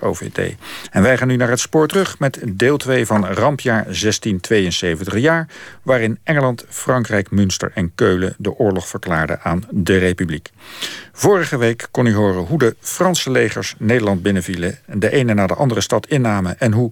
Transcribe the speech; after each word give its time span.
OVT. 0.00 0.56
En 0.90 1.02
wij 1.02 1.16
gaan 1.16 1.28
nu 1.28 1.36
naar 1.36 1.48
het 1.48 1.60
spoor 1.60 1.88
terug 1.88 2.18
met 2.18 2.40
deel 2.48 2.76
2 2.76 3.06
van 3.06 3.26
Rampjaar 3.26 3.82
1672 3.84 5.18
jaar... 5.18 5.48
waarin 5.82 6.18
Engeland, 6.24 6.64
Frankrijk, 6.68 7.30
Münster 7.30 7.70
en 7.74 7.94
Keulen 7.94 8.34
de 8.38 8.54
oorlog 8.58 8.88
verklaarden 8.88 9.40
aan 9.42 9.64
de 9.70 9.98
Republiek. 9.98 10.50
Vorige 11.20 11.56
week 11.56 11.88
kon 11.90 12.06
u 12.06 12.14
horen 12.14 12.44
hoe 12.44 12.58
de 12.58 12.76
Franse 12.80 13.30
legers 13.30 13.74
Nederland 13.78 14.22
binnenvielen... 14.22 14.78
de 14.86 15.10
ene 15.10 15.34
na 15.34 15.46
de 15.46 15.54
andere 15.54 15.80
stad 15.80 16.06
innamen... 16.06 16.60
en 16.60 16.72
hoe 16.72 16.90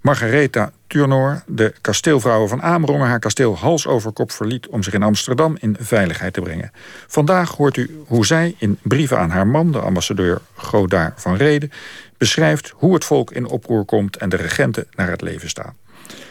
Margaretha 0.00 0.72
Tournoor, 0.86 1.42
de 1.46 1.74
kasteelvrouwen 1.80 2.48
van 2.48 2.62
Amerongen... 2.62 3.06
haar 3.06 3.18
kasteel 3.18 3.56
hals 3.56 3.86
over 3.86 4.12
kop 4.12 4.32
verliet 4.32 4.68
om 4.68 4.82
zich 4.82 4.92
in 4.92 5.02
Amsterdam 5.02 5.56
in 5.60 5.76
veiligheid 5.80 6.32
te 6.32 6.40
brengen. 6.40 6.72
Vandaag 7.06 7.56
hoort 7.56 7.76
u 7.76 8.04
hoe 8.06 8.26
zij 8.26 8.54
in 8.58 8.78
brieven 8.82 9.18
aan 9.18 9.30
haar 9.30 9.46
man, 9.46 9.72
de 9.72 9.80
ambassadeur 9.80 10.40
Godard 10.54 11.20
van 11.20 11.36
Reden 11.36 11.72
beschrijft 12.16 12.72
hoe 12.76 12.94
het 12.94 13.04
volk 13.04 13.30
in 13.30 13.46
oproer 13.46 13.84
komt 13.84 14.16
en 14.16 14.28
de 14.28 14.36
regenten 14.36 14.86
naar 14.94 15.10
het 15.10 15.22
leven 15.22 15.48
staan. 15.48 15.76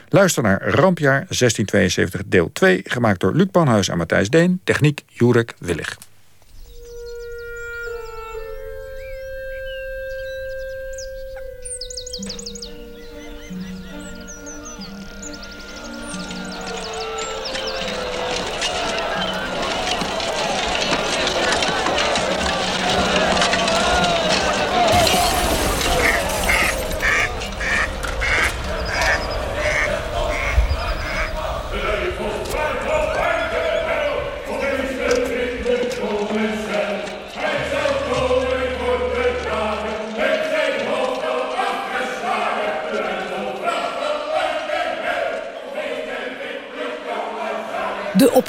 Luister 0.09 0.43
naar 0.43 0.61
Rampjaar 0.61 1.25
1672 1.27 2.21
deel 2.25 2.49
2, 2.53 2.81
gemaakt 2.83 3.19
door 3.19 3.33
Luc 3.33 3.47
Panhuis 3.51 3.89
en 3.89 3.97
Matthijs 3.97 4.29
Deen, 4.29 4.61
techniek 4.63 5.03
Jurek 5.07 5.53
Willig. 5.59 5.97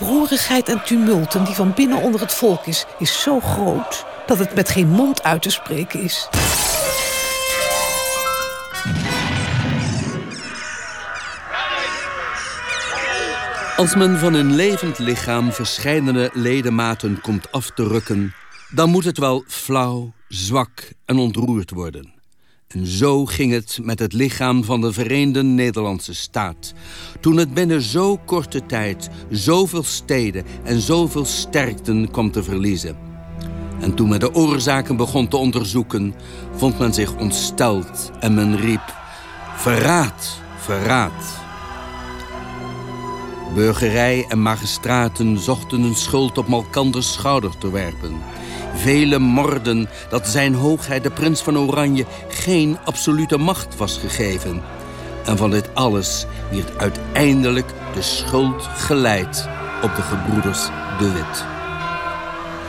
Oproerigheid 0.01 0.69
en 0.69 0.85
tumulten 0.85 1.45
die 1.45 1.55
van 1.55 1.73
binnen 1.75 2.03
onder 2.03 2.21
het 2.21 2.35
volk 2.35 2.67
is... 2.67 2.87
is 2.99 3.23
zo 3.23 3.41
groot 3.41 4.05
dat 4.27 4.39
het 4.39 4.55
met 4.55 4.69
geen 4.69 4.89
mond 4.89 5.23
uit 5.23 5.43
te 5.43 5.51
spreken 5.51 6.03
is. 6.03 6.29
Als 13.77 13.95
men 13.95 14.19
van 14.19 14.35
een 14.35 14.55
levend 14.55 14.99
lichaam 14.99 15.53
verschillende 15.53 16.31
ledematen 16.33 17.21
komt 17.21 17.53
af 17.53 17.71
te 17.71 17.87
rukken... 17.87 18.35
dan 18.71 18.91
moet 18.91 19.05
het 19.05 19.19
wel 19.19 19.45
flauw, 19.47 20.13
zwak 20.29 20.93
en 21.05 21.17
ontroerd 21.17 21.71
worden. 21.71 22.18
En 22.69 22.87
zo 22.87 23.25
ging 23.25 23.53
het 23.53 23.79
met 23.83 23.99
het 23.99 24.13
lichaam 24.13 24.65
van 24.65 24.81
de 24.81 24.93
Verenigde 24.93 25.43
Nederlandse 25.43 26.15
staat. 26.15 26.73
Toen 27.21 27.37
het 27.37 27.55
binnen 27.55 27.83
zo 27.83 28.17
korte 28.25 28.67
tijd 28.67 29.11
zoveel 29.31 29.83
steden 29.83 30.45
en 30.63 30.81
zoveel 30.81 31.25
sterkten 31.25 32.11
kwam 32.11 32.31
te 32.31 32.43
verliezen. 32.43 32.97
En 33.81 33.95
toen 33.95 34.09
men 34.09 34.21
de 34.21 34.35
oorzaken 34.35 34.97
begon 34.97 35.29
te 35.29 35.37
onderzoeken, 35.37 36.15
vond 36.57 36.79
men 36.79 36.95
zich 36.95 37.17
ontsteld 37.17 38.11
en 38.21 38.35
men 38.35 38.61
riep... 38.61 38.97
Verraad, 39.57 40.41
verraad. 40.59 41.41
Burgerij 43.55 44.25
en 44.29 44.43
magistraten 44.43 45.39
zochten 45.39 45.83
een 45.83 45.95
schuld 45.97 46.39
op 46.39 46.49
Malkanders 46.49 47.13
schouder 47.13 47.59
te 47.59 47.71
werpen 47.71 48.21
vele 48.75 49.19
morden 49.19 49.89
dat 50.09 50.29
zijn 50.29 50.55
hoogheid 50.55 51.03
de 51.03 51.11
prins 51.11 51.43
van 51.43 51.59
Oranje 51.59 52.05
geen 52.29 52.79
absolute 52.85 53.39
macht 53.39 53.77
was 53.77 53.99
gegeven. 53.99 54.63
En 55.25 55.37
van 55.37 55.51
dit 55.51 55.75
alles 55.75 56.27
werd 56.51 56.79
uiteindelijk 56.79 57.67
de 57.95 58.03
schuld 58.03 58.69
geleid 58.77 59.49
op 59.83 59.97
de 59.97 60.03
gebroeders 60.03 60.69
de 60.99 61.13
Wit. 61.13 61.45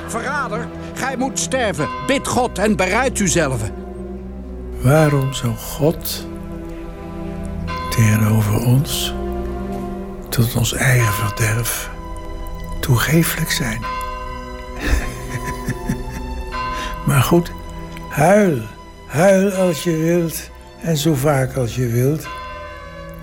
Verrader, 0.07 0.67
gij 0.93 1.17
moet 1.17 1.39
sterven. 1.39 1.87
Bid 2.07 2.27
God 2.27 2.57
en 2.57 2.75
bereid 2.75 3.19
uzelf. 3.19 3.61
Waarom 4.81 5.33
zou 5.33 5.55
God 5.55 6.27
tegenover 7.89 8.65
ons, 8.65 9.13
tot 10.29 10.55
ons 10.55 10.73
eigen 10.73 11.13
verderf, 11.13 11.89
toegeeflijk 12.79 13.51
zijn? 13.51 13.81
Maar 17.07 17.21
goed, 17.21 17.51
huil. 18.09 18.61
Huil 19.07 19.51
als 19.51 19.83
je 19.83 19.97
wilt 19.97 20.49
en 20.81 20.97
zo 20.97 21.13
vaak 21.13 21.55
als 21.55 21.75
je 21.75 21.87
wilt. 21.87 22.27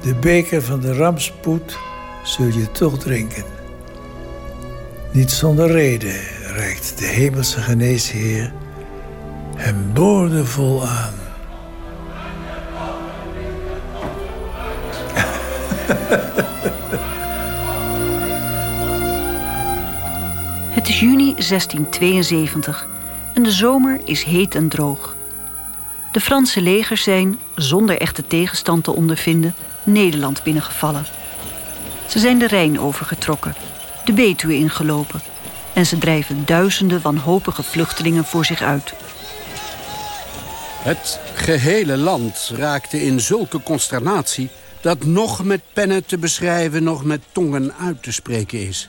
De 0.01 0.15
beker 0.15 0.62
van 0.62 0.81
de 0.81 0.95
rampspoed 0.97 1.79
zul 2.23 2.47
je 2.47 2.71
toch 2.71 2.99
drinken. 2.99 3.45
Niet 5.12 5.31
zonder 5.31 5.71
reden 5.71 6.21
reikt 6.55 6.99
de 6.99 7.07
hemelse 7.07 7.61
geneesheer 7.61 8.53
hem 9.57 9.93
boordevol 9.93 10.87
aan. 10.87 11.15
Het 20.76 20.88
is 20.88 21.00
juni 21.00 21.34
1672 21.34 22.87
en 23.34 23.42
de 23.42 23.50
zomer 23.50 24.00
is 24.04 24.22
heet 24.22 24.54
en 24.54 24.69
droog. 24.69 25.16
De 26.12 26.20
Franse 26.20 26.60
legers 26.60 27.03
zijn, 27.03 27.38
zonder 27.54 28.00
echte 28.00 28.26
tegenstand 28.26 28.84
te 28.84 28.91
ondervinden, 28.91 29.54
Nederland 29.84 30.42
binnengevallen. 30.42 31.06
Ze 32.06 32.19
zijn 32.19 32.38
de 32.38 32.47
Rijn 32.47 32.81
overgetrokken, 32.81 33.54
de 34.04 34.12
Betuwe 34.12 34.54
ingelopen 34.54 35.20
en 35.72 35.86
ze 35.86 35.98
drijven 35.98 36.42
duizenden 36.47 37.03
wanhopige 37.03 37.62
vluchtelingen 37.62 38.25
voor 38.25 38.44
zich 38.44 38.62
uit. 38.62 38.94
Het 40.82 41.20
gehele 41.34 41.97
land 41.97 42.53
raakte 42.54 43.03
in 43.03 43.20
zulke 43.20 43.62
consternatie 43.62 44.50
dat 44.81 45.04
nog 45.04 45.44
met 45.44 45.60
pennen 45.72 46.06
te 46.06 46.19
beschrijven, 46.19 46.82
nog 46.82 47.04
met 47.04 47.20
tongen 47.32 47.75
uit 47.81 48.03
te 48.03 48.12
spreken 48.12 48.66
is. 48.66 48.88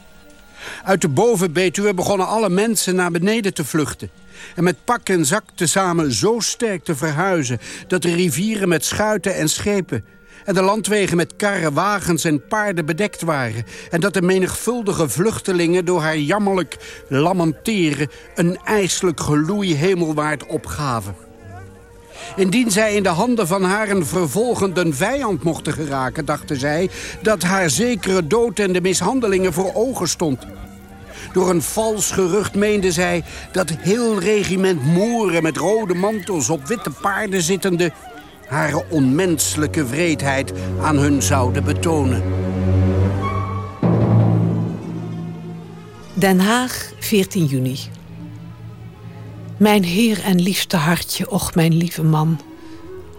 Uit 0.83 1.01
de 1.01 1.09
bovenbetuwe 1.09 1.93
begonnen 1.93 2.27
alle 2.27 2.49
mensen 2.49 2.95
naar 2.95 3.11
beneden 3.11 3.53
te 3.53 3.65
vluchten 3.65 4.09
en 4.55 4.63
met 4.63 4.83
pak 4.83 5.09
en 5.09 5.25
zak 5.25 5.43
tezamen 5.55 6.11
zo 6.11 6.39
sterk 6.39 6.83
te 6.83 6.95
verhuizen... 6.95 7.59
dat 7.87 8.01
de 8.01 8.13
rivieren 8.13 8.67
met 8.67 8.85
schuiten 8.85 9.35
en 9.35 9.49
schepen... 9.49 10.05
en 10.45 10.53
de 10.53 10.61
landwegen 10.61 11.17
met 11.17 11.35
karren, 11.35 11.73
wagens 11.73 12.23
en 12.23 12.47
paarden 12.47 12.85
bedekt 12.85 13.21
waren... 13.21 13.65
en 13.89 13.99
dat 13.99 14.13
de 14.13 14.21
menigvuldige 14.21 15.09
vluchtelingen 15.09 15.85
door 15.85 16.01
haar 16.01 16.17
jammerlijk 16.17 16.77
lamenteren... 17.07 18.09
een 18.35 18.57
ijselijk 18.63 19.19
geloei 19.19 19.75
hemelwaard 19.75 20.45
opgaven. 20.45 21.26
Indien 22.35 22.71
zij 22.71 22.95
in 22.95 23.03
de 23.03 23.09
handen 23.09 23.47
van 23.47 23.63
haar 23.63 23.89
een 23.89 24.05
vervolgende 24.05 24.93
vijand 24.93 25.43
mochten 25.43 25.73
geraken, 25.73 26.25
dachten 26.25 26.59
zij... 26.59 26.89
dat 27.21 27.43
haar 27.43 27.69
zekere 27.69 28.27
dood 28.27 28.59
en 28.59 28.73
de 28.73 28.81
mishandelingen 28.81 29.53
voor 29.53 29.71
ogen 29.73 30.07
stond... 30.07 30.45
Door 31.33 31.49
een 31.49 31.61
vals 31.61 32.11
gerucht 32.11 32.55
meende 32.55 32.91
zij 32.91 33.23
dat 33.51 33.69
heel 33.69 34.19
regiment 34.19 34.83
Moeren 34.83 35.43
met 35.43 35.57
rode 35.57 35.93
mantels 35.93 36.49
op 36.49 36.67
witte 36.67 36.89
paarden 37.01 37.41
zittende... 37.41 37.91
haar 38.47 38.81
onmenselijke 38.89 39.87
vreedheid 39.87 40.53
aan 40.81 40.97
hun 40.97 41.21
zouden 41.21 41.63
betonen. 41.63 42.23
Den 46.13 46.39
Haag, 46.39 46.91
14 46.99 47.45
juni. 47.45 47.77
Mijn 49.57 49.83
heer 49.83 50.23
en 50.23 50.41
liefste 50.41 50.77
hartje, 50.77 51.29
och 51.29 51.55
mijn 51.55 51.73
lieve 51.73 52.03
man. 52.03 52.39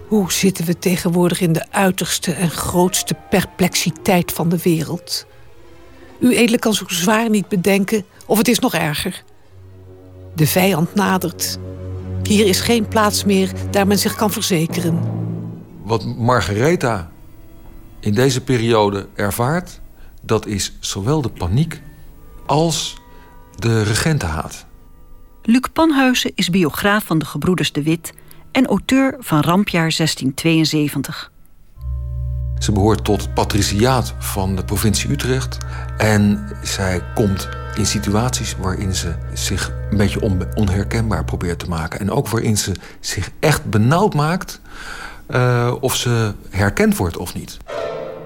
Hoe 0.09 0.33
zitten 0.33 0.65
we 0.65 0.79
tegenwoordig 0.79 1.41
in 1.41 1.53
de 1.53 1.65
uiterste 1.71 2.33
en 2.33 2.51
grootste 2.51 3.17
perplexiteit 3.31 4.33
van 4.33 4.49
de 4.49 4.59
wereld? 4.63 5.27
U 6.21 6.37
edele 6.37 6.59
kan 6.59 6.75
zo 6.75 6.85
zwaar 6.87 7.31
niet 7.31 7.49
bedenken, 7.49 8.05
of 8.27 8.39
het 8.39 8.49
is 8.49 8.59
nog 8.59 8.75
erger. 8.75 9.25
De 10.35 10.47
vijand 10.47 10.95
nadert. 10.95 11.59
Hier 12.23 12.47
is 12.47 12.61
geen 12.61 12.89
plaats 12.89 13.25
meer 13.25 13.53
daar 13.71 13.87
men 13.87 13.99
zich 13.99 14.15
kan 14.15 14.31
verzekeren. 14.31 15.01
Wat 15.83 16.05
Margaretha 16.05 17.11
in 18.01 18.15
deze 18.15 18.41
periode 18.41 19.07
ervaart, 19.15 19.81
dat 20.23 20.47
is 20.47 20.77
zowel 20.81 21.23
de 21.23 21.29
paniek 21.29 21.81
als 22.47 22.97
de 23.57 23.83
regentenhaat. 23.83 24.67
Luc 25.43 25.69
Panhuizen 25.73 26.33
is 26.35 26.51
biograaf 26.51 27.05
van 27.05 27.19
de 27.19 27.25
gebroeders 27.25 27.73
De 27.73 27.83
Wit 27.83 28.13
en 28.53 28.67
auteur 28.67 29.17
van 29.19 29.41
Rampjaar 29.41 29.93
1672. 29.97 31.33
Ze 32.59 32.73
behoort 32.73 33.05
tot 33.05 33.23
het 33.23 33.35
patriciaat 33.35 34.15
van 34.19 34.57
de 34.57 34.65
provincie 34.65 35.11
Utrecht. 35.11 35.59
En 35.97 36.49
zij 36.63 37.03
komt 37.15 37.49
in 37.77 37.87
situaties 37.87 38.57
waarin 38.57 38.95
ze 38.95 39.15
zich 39.35 39.73
een 39.91 39.97
beetje 39.97 40.21
onherkenbaar 40.55 41.25
probeert 41.25 41.59
te 41.59 41.69
maken. 41.69 42.01
En 42.01 42.11
ook 42.11 42.29
waarin 42.29 42.59
ze 42.59 42.73
zich 43.01 43.31
echt 43.41 43.65
benauwd 43.65 44.15
maakt 44.15 44.61
uh, 45.31 45.75
of 45.81 45.97
ze 45.97 46.35
herkend 46.51 46.97
wordt 46.97 47.17
of 47.17 47.35
niet. 47.35 47.57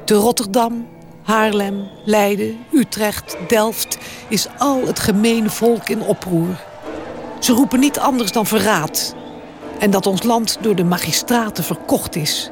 Te 0.04 0.14
Rotterdam, 0.14 0.88
Haarlem, 1.22 1.88
Leiden, 2.04 2.56
Utrecht, 2.72 3.36
Delft 3.48 3.98
is 4.28 4.46
al 4.58 4.86
het 4.86 4.98
gemene 4.98 5.50
volk 5.50 5.88
in 5.88 6.00
oproer. 6.00 6.70
Ze 7.42 7.52
roepen 7.52 7.80
niet 7.80 7.98
anders 7.98 8.32
dan 8.32 8.46
verraad. 8.46 9.14
En 9.78 9.90
dat 9.90 10.06
ons 10.06 10.22
land 10.22 10.58
door 10.60 10.74
de 10.74 10.84
magistraten 10.84 11.64
verkocht 11.64 12.16
is. 12.16 12.50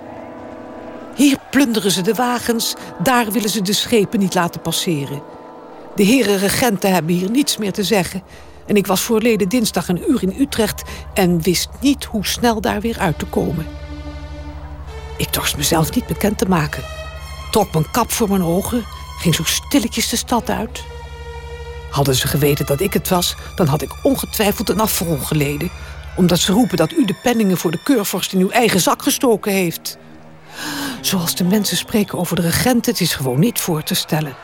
Hier 1.14 1.38
plunderen 1.50 1.90
ze 1.90 2.02
de 2.02 2.14
wagens, 2.14 2.74
daar 3.02 3.30
willen 3.30 3.50
ze 3.50 3.62
de 3.62 3.72
schepen 3.72 4.18
niet 4.18 4.34
laten 4.34 4.60
passeren. 4.60 5.22
De 5.94 6.02
heren 6.02 6.38
regenten 6.38 6.92
hebben 6.92 7.14
hier 7.14 7.30
niets 7.30 7.56
meer 7.56 7.72
te 7.72 7.84
zeggen. 7.84 8.22
En 8.66 8.76
ik 8.76 8.86
was 8.86 9.00
voorleden 9.00 9.48
dinsdag 9.48 9.88
een 9.88 10.10
uur 10.10 10.22
in 10.22 10.34
Utrecht 10.38 10.82
en 11.14 11.42
wist 11.42 11.68
niet 11.80 12.04
hoe 12.04 12.26
snel 12.26 12.60
daar 12.60 12.80
weer 12.80 12.98
uit 12.98 13.18
te 13.18 13.26
komen. 13.26 13.66
Ik 15.16 15.32
dorst 15.32 15.56
mezelf 15.56 15.94
niet 15.94 16.06
bekend 16.06 16.38
te 16.38 16.46
maken. 16.48 16.82
Trok 17.50 17.72
mijn 17.72 17.90
kap 17.90 18.10
voor 18.10 18.28
mijn 18.28 18.42
ogen, 18.42 18.84
ging 19.18 19.34
zo 19.34 19.44
stilletjes 19.44 20.08
de 20.08 20.16
stad 20.16 20.50
uit. 20.50 20.84
Hadden 21.90 22.14
ze 22.14 22.28
geweten 22.28 22.66
dat 22.66 22.80
ik 22.80 22.92
het 22.92 23.08
was, 23.08 23.34
dan 23.54 23.66
had 23.66 23.82
ik 23.82 23.92
ongetwijfeld 24.02 24.68
een 24.68 24.80
afrol 24.80 25.18
geleden. 25.18 25.70
Omdat 26.16 26.38
ze 26.38 26.52
roepen 26.52 26.76
dat 26.76 26.92
u 26.92 27.04
de 27.04 27.16
penningen 27.22 27.56
voor 27.56 27.70
de 27.70 27.82
keurvorst 27.82 28.32
in 28.32 28.40
uw 28.40 28.50
eigen 28.50 28.80
zak 28.80 29.02
gestoken 29.02 29.52
heeft. 29.52 29.98
Zoals 31.00 31.34
de 31.34 31.44
mensen 31.44 31.76
spreken 31.76 32.18
over 32.18 32.36
de 32.36 32.42
regent, 32.42 32.86
het 32.86 33.00
is 33.00 33.14
gewoon 33.14 33.38
niet 33.38 33.60
voor 33.60 33.82
te 33.82 33.94
stellen. 33.94 34.34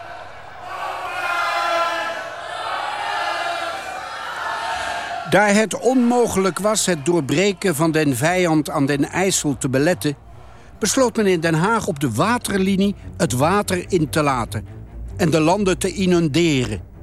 Daar 5.31 5.55
het 5.55 5.79
onmogelijk 5.81 6.59
was 6.59 6.87
het 6.87 7.05
doorbreken 7.05 7.75
van 7.75 7.91
den 7.91 8.17
vijand 8.17 8.71
aan 8.71 8.87
den 8.87 9.11
IJssel 9.11 9.57
te 9.59 9.69
beletten... 9.69 10.17
besloot 10.79 11.17
men 11.17 11.27
in 11.27 11.41
Den 11.41 11.55
Haag 11.55 11.87
op 11.87 12.01
de 12.01 12.11
waterlinie 12.11 12.95
het 13.17 13.33
water 13.33 13.85
in 13.89 14.09
te 14.09 14.23
laten... 14.23 14.67
en 15.17 15.31
de 15.31 15.41
landen 15.41 15.79
te 15.79 15.93
inunderen. 15.93 16.96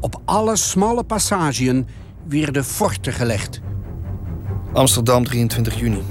Op 0.00 0.20
alle 0.24 0.56
smalle 0.56 1.04
passages 1.04 1.82
werden 2.28 2.64
forten 2.64 3.12
gelegd. 3.12 3.60
Amsterdam, 4.72 5.24
23 5.24 5.78
juni. 5.78 6.02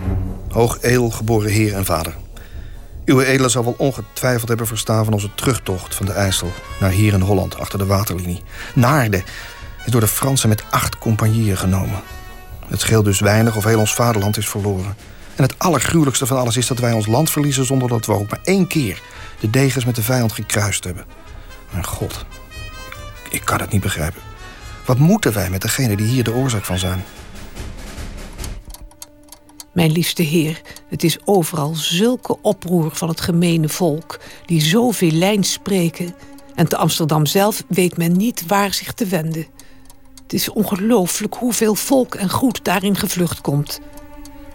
Hoog 0.50 0.82
edel 0.82 1.10
geboren 1.10 1.52
heer 1.52 1.74
en 1.74 1.86
vader. 1.86 2.16
Uw 3.06 3.22
edele 3.22 3.50
zal 3.50 3.64
wel 3.64 3.76
ongetwijfeld 3.78 4.48
hebben 4.48 4.68
verstaan 4.68 5.04
van 5.04 5.14
onze 5.14 5.30
terugtocht 5.36 5.96
van 5.96 6.06
de 6.06 6.12
IJssel... 6.12 6.52
naar 6.80 6.92
hier 6.92 7.14
in 7.14 7.22
Holland, 7.22 7.58
achter 7.60 7.80
de 7.80 7.86
waterlinie. 7.86 8.42
Naarden 8.76 9.24
is 9.86 9.92
door 9.92 10.02
de 10.02 10.08
Fransen 10.08 10.50
met 10.50 10.64
acht 10.70 10.98
compagnieën 10.98 11.58
genomen. 11.58 12.02
Het 12.68 12.80
scheelt 12.80 13.06
dus 13.06 13.20
weinig 13.20 13.56
of 13.56 13.64
heel 13.64 13.80
ons 13.80 13.94
vaderland 13.94 14.38
is 14.38 14.50
verloren. 14.50 14.96
En 15.36 15.44
het 15.44 15.60
allergruwelijkste 15.60 16.26
van 16.26 16.38
alles 16.38 16.58
is 16.58 16.68
dat 16.68 16.80
wij 16.80 16.92
ons 16.92 17.06
land 17.06 17.30
verliezen... 17.30 17.66
zonder 17.66 17.88
dat 17.90 18.06
we 18.06 18.14
ook 18.14 18.30
maar 18.30 18.42
één 18.44 18.68
keer 18.68 19.02
de 19.40 19.50
degens 19.50 19.86
met 19.86 19.96
de 19.96 20.04
vijand 20.04 20.32
gekruist 20.32 20.84
hebben. 20.84 21.06
Mijn 21.72 21.86
god, 21.86 22.26
ik 23.30 23.46
kan 23.46 23.60
het 23.60 23.72
niet 23.72 23.82
begrijpen. 23.82 24.22
Wat 24.86 24.98
moeten 24.98 25.34
wij 25.34 25.50
met 25.50 25.62
degene 25.62 25.96
die 25.96 26.08
hier 26.08 26.24
de 26.24 26.34
oorzaak 26.34 26.66
van 26.66 26.78
zijn? 26.78 27.04
Mijn 29.72 29.92
liefste 29.92 30.24
heer, 30.24 30.62
het 30.90 31.04
is 31.04 31.18
overal 31.26 31.76
zulke 31.76 32.38
oproer 32.42 32.92
van 32.94 33.10
het 33.10 33.22
gemene 33.22 33.70
volk... 33.70 34.20
die 34.46 34.62
zoveel 34.62 35.12
lijn 35.12 35.44
spreken... 35.44 36.16
en 36.56 36.68
te 36.68 36.78
Amsterdam 36.78 37.26
zelf 37.26 37.64
weet 37.68 37.98
men 37.98 38.18
niet 38.18 38.46
waar 38.46 38.74
zich 38.74 38.94
te 38.94 39.06
wenden. 39.06 39.46
Het 40.24 40.34
is 40.34 40.50
ongelooflijk 40.50 41.36
hoeveel 41.36 41.76
volk 41.76 42.16
en 42.16 42.30
goed 42.30 42.64
daarin 42.64 42.96
gevlucht 42.96 43.42
komt. 43.42 43.80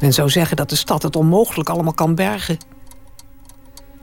Men 0.00 0.12
zou 0.12 0.30
zeggen 0.30 0.56
dat 0.56 0.68
de 0.68 0.76
stad 0.76 1.02
het 1.02 1.16
onmogelijk 1.16 1.68
allemaal 1.68 1.94
kan 1.94 2.14
bergen. 2.14 2.58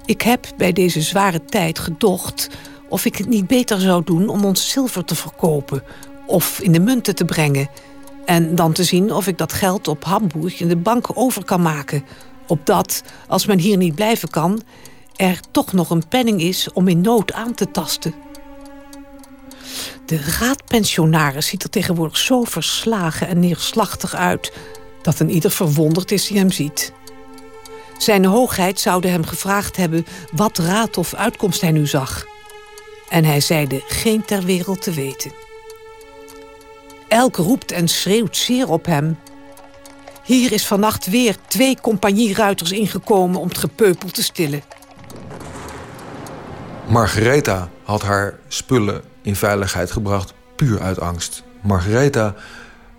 Ik 0.06 0.22
heb 0.22 0.48
bij 0.58 0.72
deze 0.72 1.02
zware 1.02 1.46
tijd 1.46 1.80
gedocht 1.80 2.50
of 2.90 3.06
ik 3.06 3.18
het 3.18 3.30
niet 3.30 3.48
beter 3.48 3.80
zou 3.80 4.04
doen 4.04 4.30
om 4.30 4.46
ons 4.46 4.70
zilver 4.70 5.06
te 5.06 5.16
verkopen 5.16 5.84
of 6.26 6.60
in 6.60 6.72
de 6.72 6.80
munten 6.80 7.16
te 7.16 7.26
brengen. 7.26 7.70
En 8.26 8.56
dan 8.56 8.74
te 8.74 8.84
zien 8.84 9.14
of 9.14 9.28
ik 9.28 9.38
dat 9.38 9.54
geld 9.54 9.88
op 9.88 10.04
Hamburg 10.04 10.60
in 10.60 10.68
de 10.68 10.78
bank 10.78 11.08
over 11.14 11.46
kan 11.46 11.62
maken. 11.62 12.04
Opdat, 12.48 13.04
als 13.28 13.46
men 13.46 13.60
hier 13.60 13.78
niet 13.78 13.96
blijven 13.96 14.30
kan, 14.30 14.62
er 15.16 15.40
toch 15.52 15.74
nog 15.74 15.90
een 15.90 16.08
penning 16.08 16.42
is 16.42 16.74
om 16.74 16.88
in 16.88 17.02
nood 17.02 17.34
aan 17.34 17.54
te 17.54 17.72
tasten. 17.72 18.14
De 20.06 20.22
raadpensionaris 20.40 21.48
ziet 21.48 21.64
er 21.64 21.70
tegenwoordig 21.70 22.18
zo 22.18 22.44
verslagen 22.44 23.28
en 23.28 23.40
neerslachtig 23.40 24.16
uit 24.16 24.54
dat 25.02 25.20
een 25.20 25.30
ieder 25.30 25.52
verwonderd 25.52 26.12
is 26.12 26.28
die 26.28 26.38
hem 26.38 26.52
ziet. 26.52 26.94
Zijn 27.98 28.26
hoogheid 28.26 28.80
zou 28.80 29.08
hem 29.08 29.26
gevraagd 29.26 29.76
hebben 29.76 30.06
wat 30.32 30.58
raad 30.58 30.98
of 30.98 31.14
uitkomst 31.14 31.62
hij 31.62 31.72
nu 31.72 31.88
zag. 31.88 32.26
En 33.10 33.26
hij 33.26 33.40
zeide 33.40 33.84
geen 33.88 34.26
ter 34.26 34.44
wereld 34.44 34.82
te 34.82 34.92
weten. 34.92 35.32
Elk 37.08 37.36
roept 37.36 37.72
en 37.72 37.88
schreeuwt 37.88 38.38
zeer 38.38 38.70
op 38.70 38.86
hem. 38.86 39.18
Hier 40.24 40.52
is 40.52 40.68
vannacht 40.68 41.10
weer 41.10 41.36
twee 41.48 41.78
compagnieruiters 41.82 42.72
ingekomen 42.72 43.40
om 43.40 43.48
het 43.48 43.58
gepeupel 43.58 44.10
te 44.10 44.24
stillen. 44.24 44.62
Margaretha 46.88 47.70
had 47.84 48.02
haar 48.02 48.40
spullen 48.48 49.02
in 49.22 49.36
veiligheid 49.36 49.92
gebracht, 49.92 50.34
puur 50.56 50.82
uit 50.82 51.00
angst. 51.00 51.44
Margaretha 51.62 52.36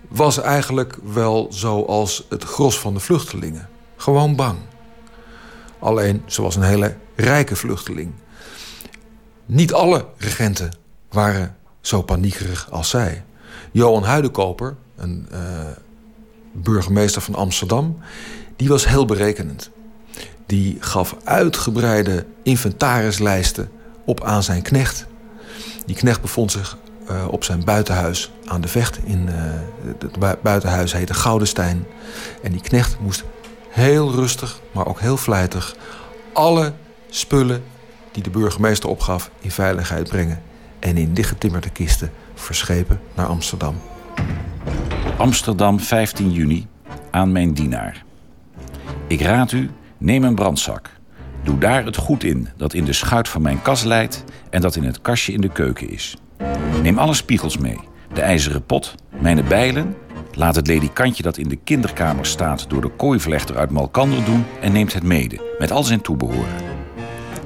was 0.07 0.41
eigenlijk 0.41 0.97
wel 1.03 1.47
zoals 1.49 2.25
het 2.29 2.43
gros 2.43 2.79
van 2.79 2.93
de 2.93 2.99
vluchtelingen. 2.99 3.69
Gewoon 3.95 4.35
bang. 4.35 4.57
Alleen, 5.79 6.23
ze 6.25 6.41
was 6.41 6.55
een 6.55 6.61
hele 6.61 6.95
rijke 7.15 7.55
vluchteling. 7.55 8.13
Niet 9.45 9.73
alle 9.73 10.05
regenten 10.17 10.71
waren 11.09 11.55
zo 11.81 12.01
paniekerig 12.01 12.71
als 12.71 12.89
zij. 12.89 13.23
Johan 13.71 14.03
Huidenkoper, 14.03 14.75
een 14.95 15.27
uh, 15.31 15.39
burgemeester 16.51 17.21
van 17.21 17.35
Amsterdam, 17.35 17.97
die 18.55 18.67
was 18.67 18.87
heel 18.87 19.05
berekenend. 19.05 19.69
Die 20.45 20.77
gaf 20.79 21.15
uitgebreide 21.23 22.25
inventarislijsten 22.43 23.69
op 24.05 24.23
aan 24.23 24.43
zijn 24.43 24.61
knecht. 24.61 25.05
Die 25.85 25.95
knecht 25.95 26.21
bevond 26.21 26.51
zich 26.51 26.77
uh, 27.09 27.27
op 27.29 27.43
zijn 27.43 27.63
buitenhuis 27.63 28.31
aan 28.45 28.61
de 28.61 28.67
vecht. 28.67 28.99
In, 29.03 29.27
uh, 29.27 29.33
het 29.99 30.41
buitenhuis 30.41 30.93
heette 30.93 31.13
Goudenstein. 31.13 31.85
En 32.43 32.51
die 32.51 32.61
knecht 32.61 32.99
moest 32.99 33.23
heel 33.69 34.11
rustig, 34.11 34.59
maar 34.71 34.87
ook 34.87 34.99
heel 34.99 35.17
vlijtig... 35.17 35.75
alle 36.33 36.73
spullen 37.09 37.63
die 38.11 38.23
de 38.23 38.29
burgemeester 38.29 38.89
opgaf 38.89 39.31
in 39.39 39.51
veiligheid 39.51 40.09
brengen... 40.09 40.41
en 40.79 40.97
in 40.97 41.13
dichtgetimmerde 41.13 41.69
kisten 41.69 42.11
verschepen 42.33 42.99
naar 43.15 43.25
Amsterdam. 43.25 43.75
Amsterdam, 45.17 45.79
15 45.79 46.31
juni, 46.31 46.67
aan 47.11 47.31
mijn 47.31 47.53
dienaar. 47.53 48.03
Ik 49.07 49.21
raad 49.21 49.51
u, 49.51 49.69
neem 49.97 50.23
een 50.23 50.35
brandzak. 50.35 50.89
Doe 51.43 51.57
daar 51.57 51.85
het 51.85 51.97
goed 51.97 52.23
in 52.23 52.49
dat 52.57 52.73
in 52.73 52.85
de 52.85 52.93
schuit 52.93 53.29
van 53.29 53.41
mijn 53.41 53.61
kas 53.61 53.83
leidt... 53.83 54.23
en 54.49 54.61
dat 54.61 54.75
in 54.75 54.83
het 54.83 55.01
kastje 55.01 55.33
in 55.33 55.41
de 55.41 55.49
keuken 55.49 55.89
is. 55.89 56.17
Neem 56.81 56.97
alle 56.97 57.13
spiegels 57.13 57.57
mee. 57.57 57.79
De 58.13 58.21
ijzeren 58.21 58.65
pot, 58.65 58.95
mijn 59.19 59.47
bijlen... 59.47 59.95
Laat 60.33 60.55
het 60.55 60.67
ledikantje 60.67 61.23
dat 61.23 61.37
in 61.37 61.47
de 61.47 61.55
kinderkamer 61.55 62.25
staat... 62.25 62.69
door 62.69 62.81
de 62.81 62.89
kooivlechter 62.89 63.57
uit 63.57 63.69
Malkander 63.69 64.25
doen 64.25 64.45
en 64.61 64.71
neemt 64.71 64.93
het 64.93 65.03
mede... 65.03 65.55
met 65.59 65.71
al 65.71 65.83
zijn 65.83 66.01
toebehoren. 66.01 66.70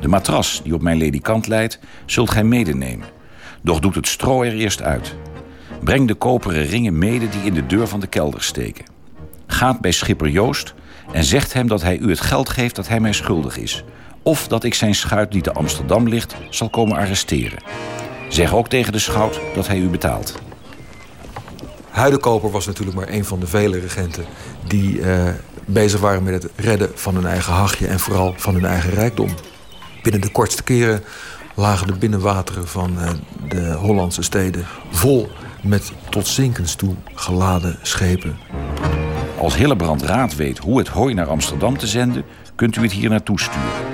De 0.06 0.12
matras 0.12 0.62
die 0.64 0.74
op 0.74 0.82
mijn 0.82 0.98
ledikant 0.98 1.48
leidt, 1.48 1.80
zult 2.06 2.30
gij 2.30 2.44
medenemen. 2.44 3.08
Doch 3.62 3.80
doet 3.80 3.96
het 3.96 4.08
stro 4.08 4.44
er 4.44 4.54
eerst 4.54 4.82
uit. 4.82 5.16
Breng 5.84 6.08
de 6.08 6.14
koperen 6.14 6.66
ringen 6.66 6.98
mede 6.98 7.30
die 7.30 7.42
in 7.44 7.54
de 7.54 7.66
deur 7.66 7.88
van 7.88 8.00
de 8.00 8.08
kelder 8.08 8.44
steken. 8.44 8.86
Gaat 9.48 9.80
bij 9.80 9.92
schipper 9.92 10.30
Joost 10.30 10.74
en 11.12 11.24
zegt 11.24 11.54
hem 11.54 11.68
dat 11.68 11.82
hij 11.82 11.98
u 11.98 12.10
het 12.10 12.22
geld 12.22 12.50
geeft 12.50 12.76
dat 12.76 12.88
hij 12.88 13.00
mij 13.00 13.14
schuldig 13.14 13.58
is. 13.58 13.84
Of 14.24 14.48
dat 14.48 14.64
ik 14.64 14.74
zijn 14.74 14.96
schuit 14.96 15.32
die 15.32 15.42
te 15.42 15.54
Amsterdam 15.54 16.08
ligt 16.08 16.36
zal 16.50 16.70
komen 16.70 16.98
arresteren. 16.98 17.60
Zeg 18.30 18.54
ook 18.54 18.68
tegen 18.68 18.92
de 18.92 19.00
schout 19.00 19.40
dat 19.56 19.68
hij 19.68 19.78
u 19.78 19.88
betaalt. 19.88 20.36
Huidenkoper 21.90 22.52
was 22.52 22.66
natuurlijk 22.66 22.98
maar 22.98 23.10
een 23.10 23.26
van 23.26 23.40
de 23.40 23.48
vele 23.48 23.80
regenten... 23.80 24.26
die 24.68 25.00
uh, 25.00 25.30
bezig 25.66 26.00
waren 26.00 26.24
met 26.24 26.44
het 26.44 26.52
redden 26.56 26.92
van 26.94 27.16
hun 27.16 27.26
eigen 27.26 27.54
hachje... 27.54 27.88
en 27.88 28.00
vooral 28.00 28.34
van 28.38 28.54
hun 28.54 28.66
eigen 28.66 28.90
rijkdom. 28.90 29.30
Binnen 30.06 30.24
de 30.24 30.32
kortste 30.32 30.64
keren 30.64 31.04
lagen 31.56 31.88
de 31.88 31.94
binnenwateren 31.94 32.68
van 32.68 32.98
uh, 33.00 33.10
de 33.50 33.74
Hollandse 33.74 34.22
steden... 34.22 34.66
vol 34.90 35.30
met 35.62 35.92
tot 36.10 36.28
zinkens 36.28 36.76
toe 36.76 36.96
geladen 37.14 37.80
schepen. 37.82 38.38
Als 39.40 39.56
Hillebrand 39.56 40.02
raad 40.02 40.36
weet 40.36 40.58
hoe 40.58 40.78
het 40.78 40.88
hooi 40.88 41.14
naar 41.14 41.28
Amsterdam 41.28 41.78
te 41.78 41.88
zenden, 41.88 42.24
kunt 42.56 42.76
u 42.76 42.82
het 42.82 42.92
hier 42.92 43.10
naartoe 43.10 43.40
sturen. 43.40 43.86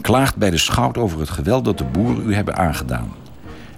Klaagt 0.00 0.36
bij 0.36 0.50
de 0.50 0.58
schout 0.58 0.98
over 0.98 1.20
het 1.20 1.30
geweld 1.30 1.64
dat 1.64 1.78
de 1.78 1.84
boeren 1.84 2.28
u 2.28 2.34
hebben 2.34 2.56
aangedaan. 2.56 3.14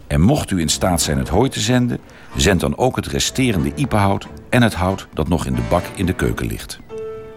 En 0.07 0.21
mocht 0.21 0.51
u 0.51 0.61
in 0.61 0.69
staat 0.69 1.03
zijn 1.03 1.19
het 1.19 1.29
hooi 1.29 1.51
te 1.51 1.61
zenden, 1.61 1.99
zend 2.37 2.61
dan 2.61 2.77
ook 2.77 2.97
het 2.97 3.07
resterende 3.07 3.73
iepenhout 3.75 4.27
en 4.51 4.63
het 4.63 4.75
hout 4.75 5.07
dat 5.15 5.29
nog 5.29 5.47
in 5.47 5.55
de 5.55 5.67
bak 5.69 5.85
in 5.95 6.07
de 6.07 6.15
keuken 6.15 6.47
ligt. 6.47 6.79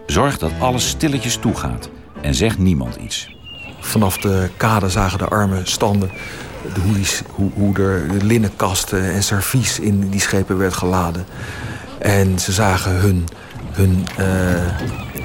Zorg 0.06 0.38
dat 0.38 0.52
alles 0.58 0.88
stilletjes 0.88 1.36
toegaat 1.36 1.90
en 2.20 2.34
zeg 2.34 2.58
niemand 2.58 2.96
iets. 2.96 3.36
Vanaf 3.80 4.18
de 4.18 4.50
kade 4.56 4.88
zagen 4.88 5.18
de 5.18 5.28
arme 5.28 5.60
standen 5.62 6.10
hoe, 7.34 7.50
hoe, 7.54 7.78
er 7.78 8.24
linnenkasten 8.24 9.12
en 9.12 9.22
servies 9.22 9.78
in 9.78 10.08
die 10.10 10.20
schepen 10.20 10.58
werd 10.58 10.74
geladen. 10.74 11.26
En 11.98 12.38
ze 12.38 12.52
zagen 12.52 12.92
hun, 12.92 13.24
hun 13.72 14.06
uh, 14.20 14.26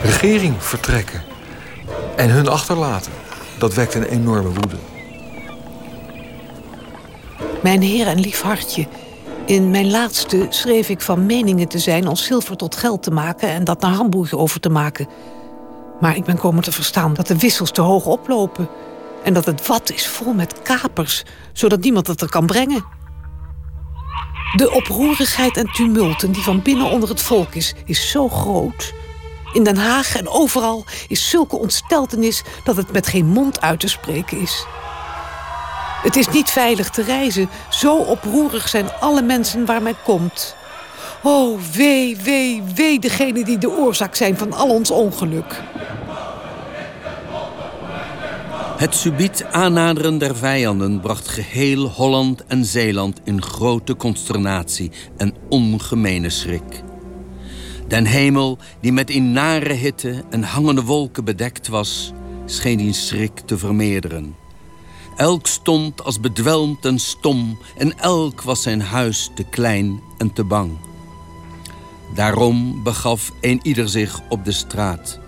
regering 0.03 0.55
vertrekken 0.63 1.22
en 2.15 2.29
hun 2.29 2.48
achterlaten. 2.48 3.12
Dat 3.57 3.74
wekte 3.74 3.98
een 3.98 4.03
enorme 4.19 4.50
woede. 4.50 4.75
Mijn 7.63 7.81
heer 7.81 8.07
en 8.07 8.19
lief 8.19 8.41
hartje, 8.41 8.88
in 9.45 9.69
mijn 9.69 9.91
laatste 9.91 10.45
schreef 10.50 10.89
ik 10.89 11.01
van 11.01 11.25
meningen 11.25 11.67
te 11.67 11.79
zijn 11.79 12.07
om 12.07 12.15
zilver 12.15 12.57
tot 12.57 12.75
geld 12.75 13.03
te 13.03 13.12
maken 13.12 13.50
en 13.50 13.63
dat 13.63 13.81
naar 13.81 13.91
Hamburg 13.91 14.33
over 14.33 14.60
te 14.60 14.69
maken. 14.69 15.07
Maar 16.00 16.15
ik 16.15 16.23
ben 16.23 16.38
komen 16.38 16.63
te 16.63 16.71
verstaan 16.71 17.13
dat 17.13 17.27
de 17.27 17.38
wissels 17.38 17.71
te 17.71 17.81
hoog 17.81 18.05
oplopen 18.05 18.69
en 19.23 19.33
dat 19.33 19.45
het 19.45 19.62
vat 19.62 19.91
is 19.91 20.07
vol 20.07 20.33
met 20.33 20.62
kapers, 20.62 21.23
zodat 21.53 21.79
niemand 21.79 22.07
het 22.07 22.21
er 22.21 22.29
kan 22.29 22.45
brengen. 22.45 22.85
De 24.55 24.71
oproerigheid 24.71 25.57
en 25.57 25.71
tumulten 25.71 26.31
die 26.31 26.43
van 26.43 26.62
binnen 26.62 26.91
onder 26.91 27.09
het 27.09 27.21
volk 27.21 27.53
is, 27.53 27.73
is 27.85 28.09
zo 28.09 28.29
groot. 28.29 28.93
In 29.53 29.63
Den 29.63 29.77
Haag 29.77 30.15
en 30.15 30.29
overal 30.29 30.85
is 31.07 31.29
zulke 31.29 31.57
ontsteltenis 31.57 32.43
dat 32.63 32.75
het 32.75 32.91
met 32.91 33.07
geen 33.07 33.25
mond 33.25 33.62
uit 33.62 33.79
te 33.79 33.88
spreken 33.88 34.39
is. 34.39 34.65
Het 36.01 36.15
is 36.15 36.27
niet 36.27 36.50
veilig 36.50 36.89
te 36.89 37.03
reizen. 37.03 37.50
Zo 37.69 37.97
oproerig 37.97 38.69
zijn 38.69 38.91
alle 39.00 39.21
mensen 39.21 39.65
waar 39.65 39.81
men 39.81 39.95
komt. 40.03 40.55
Oh, 41.25 41.60
wee, 41.75 42.18
wee, 42.24 42.62
wee 42.75 43.00
degene 43.00 43.44
die 43.44 43.58
de 43.58 43.70
oorzaak 43.70 44.15
zijn 44.15 44.38
van 44.38 44.53
al 44.53 44.70
ons 44.70 44.92
ongeluk. 44.92 45.62
Het 48.77 48.96
subiet 48.96 49.46
aannaderen 49.51 50.18
der 50.18 50.36
vijanden 50.36 51.00
bracht 51.00 51.27
geheel 51.27 51.88
Holland 51.88 52.46
en 52.46 52.65
Zeeland 52.65 53.22
in 53.24 53.42
grote 53.42 53.96
consternatie 53.96 54.92
en 55.18 55.34
ongemene 55.50 56.30
schrik. 56.30 56.84
Den 57.88 58.06
hemel, 58.06 58.58
die 58.82 58.92
met 58.92 59.10
in 59.10 59.32
nare 59.32 59.74
hitte 59.74 60.24
en 60.30 60.44
hangende 60.44 60.84
wolken 60.84 61.25
bedekt 61.25 61.68
was, 61.68 62.12
scheen 62.46 62.80
in 62.80 62.94
schrik 62.94 63.39
te 63.39 63.58
vermeerderen. 63.58 64.36
Elk 65.15 65.48
stond 65.48 66.03
als 66.03 66.20
bedwelmd 66.20 66.86
en 66.86 67.00
stom 67.00 67.58
en 67.77 68.00
elk 68.00 68.42
was 68.42 68.62
zijn 68.62 68.82
huis 68.82 69.32
te 69.36 69.44
klein 69.44 70.01
en 70.18 70.34
te 70.34 70.44
bang. 70.44 70.72
Daarom 72.13 72.84
begaf 72.84 73.32
een 73.41 73.60
ieder 73.63 73.89
zich 73.89 74.20
op 74.29 74.46
de 74.46 74.51
straat, 74.51 75.20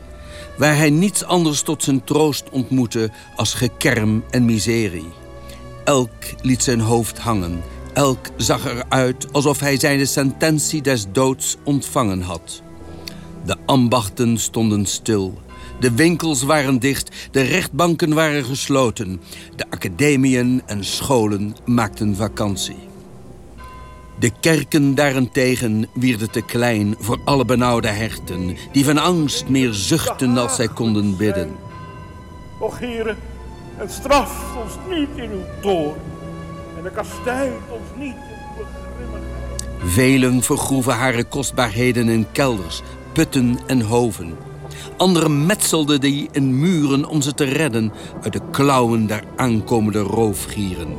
waar 0.58 0.75
hij 0.75 0.89
niets 0.89 1.24
anders 1.24 1.62
tot 1.62 1.84
zijn 1.84 2.04
troost 2.04 2.50
ontmoette 2.50 3.12
als 3.36 3.54
gekerm 3.54 4.24
en 4.30 4.46
miserie. 4.46 5.10
Elk 5.84 6.12
liet 6.42 6.63
zijn 6.63 6.80
hoofd 6.80 7.18
hangen, 7.18 7.62
elk 7.94 8.27
zag 8.38 8.65
eruit 8.65 9.34
alsof 9.34 9.60
hij 9.60 9.77
zijn 9.77 10.08
sententie 10.08 10.82
des 10.82 11.06
doods 11.12 11.58
ontvangen 11.63 12.22
had. 12.22 12.62
De 13.46 13.56
ambachten 13.65 14.38
stonden 14.38 14.86
stil 14.86 15.44
de 15.80 15.92
winkels 15.92 16.44
waren 16.44 16.80
dicht, 16.80 17.15
de 17.32 17.42
rechtbanken 17.42 18.13
waren 18.13 18.46
gesloten. 18.46 19.22
De 19.56 19.65
academieën 19.70 20.62
en 20.65 20.86
scholen 20.86 21.56
maakten 21.65 22.15
vakantie. 22.15 22.85
De 24.19 24.31
kerken 24.39 24.95
daarentegen 24.95 25.88
wierden 25.93 26.31
te 26.31 26.41
klein 26.41 26.95
voor 27.00 27.19
alle 27.24 27.45
benauwde 27.45 27.88
herten... 27.88 28.57
die 28.72 28.86
van 28.86 28.98
angst 28.98 29.48
meer 29.48 29.74
zuchten 29.74 30.38
als 30.38 30.55
zij 30.55 30.67
konden 30.67 31.17
bidden. 31.17 31.55
Och, 32.60 32.79
heren, 32.79 33.17
en 33.77 33.89
straft 33.89 34.55
ons 34.63 34.74
niet 34.89 35.10
in 35.15 35.31
uw 35.31 35.62
toorn... 35.62 35.95
en 36.77 36.84
de 36.84 36.91
kastijdt 36.91 37.53
ons 37.69 37.89
niet 37.98 38.15
in 38.15 38.57
uw 38.57 38.65
grimmigheid. 38.95 39.93
Velen 39.93 40.43
vergroeven 40.43 40.93
haar 40.93 41.25
kostbaarheden 41.25 42.10
in 42.10 42.25
kelders, 42.31 42.81
putten 43.13 43.60
en 43.67 43.81
hoven... 43.81 44.38
Anderen 44.98 45.45
metselden 45.45 46.01
die 46.01 46.29
in 46.31 46.60
muren 46.60 47.05
om 47.05 47.22
ze 47.22 47.34
te 47.34 47.43
redden 47.43 47.93
uit 48.22 48.34
de 48.34 48.41
klauwen 48.51 49.07
der 49.07 49.24
aankomende 49.36 50.00
roofgieren. 50.00 50.95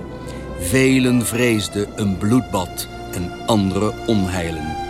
Velen 0.61 1.27
vreesden 1.27 1.89
een 1.97 2.19
bloedbad 2.19 2.89
en 3.17 3.31
andere 3.47 3.93
onheilen. 4.07 4.87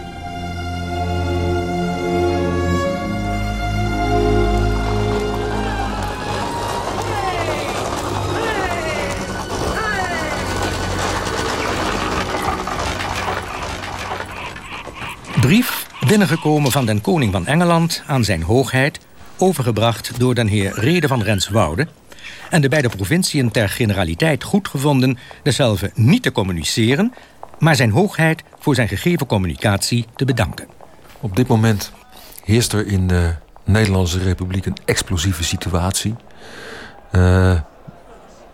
Brief 15.40 15.86
binnengekomen 16.06 16.72
van 16.72 16.86
den 16.86 17.00
koning 17.00 17.32
van 17.32 17.46
Engeland 17.46 18.02
aan 18.06 18.24
zijn 18.24 18.42
hoogheid... 18.42 19.00
overgebracht 19.38 20.18
door 20.18 20.34
den 20.34 20.46
heer 20.46 20.72
Rede 20.74 21.08
van 21.08 21.22
Renswoude... 21.22 21.86
en 22.50 22.60
de 22.60 22.68
beide 22.68 22.88
provinciën 22.88 23.50
ter 23.50 23.68
generaliteit 23.68 24.44
goedgevonden... 24.44 25.18
dezelfde 25.42 25.90
niet 25.94 26.22
te 26.22 26.32
communiceren... 26.32 27.12
maar 27.58 27.76
zijn 27.76 27.90
hoogheid 27.90 28.42
voor 28.58 28.74
zijn 28.74 28.88
gegeven 28.88 29.26
communicatie 29.26 30.06
te 30.16 30.24
bedanken. 30.24 30.66
Op 31.20 31.36
dit 31.36 31.46
moment 31.46 31.92
heerst 32.44 32.72
er 32.72 32.86
in 32.86 33.06
de 33.06 33.34
Nederlandse 33.64 34.18
Republiek 34.18 34.66
een 34.66 34.76
explosieve 34.84 35.44
situatie. 35.44 36.14
Uh, 37.12 37.60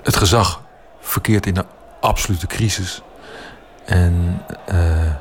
het 0.02 0.16
gezag 0.16 0.62
verkeert 1.00 1.46
in 1.46 1.56
een 1.56 1.66
absolute 2.00 2.46
crisis. 2.46 3.02
En... 3.84 4.42
Uh, 4.72 5.14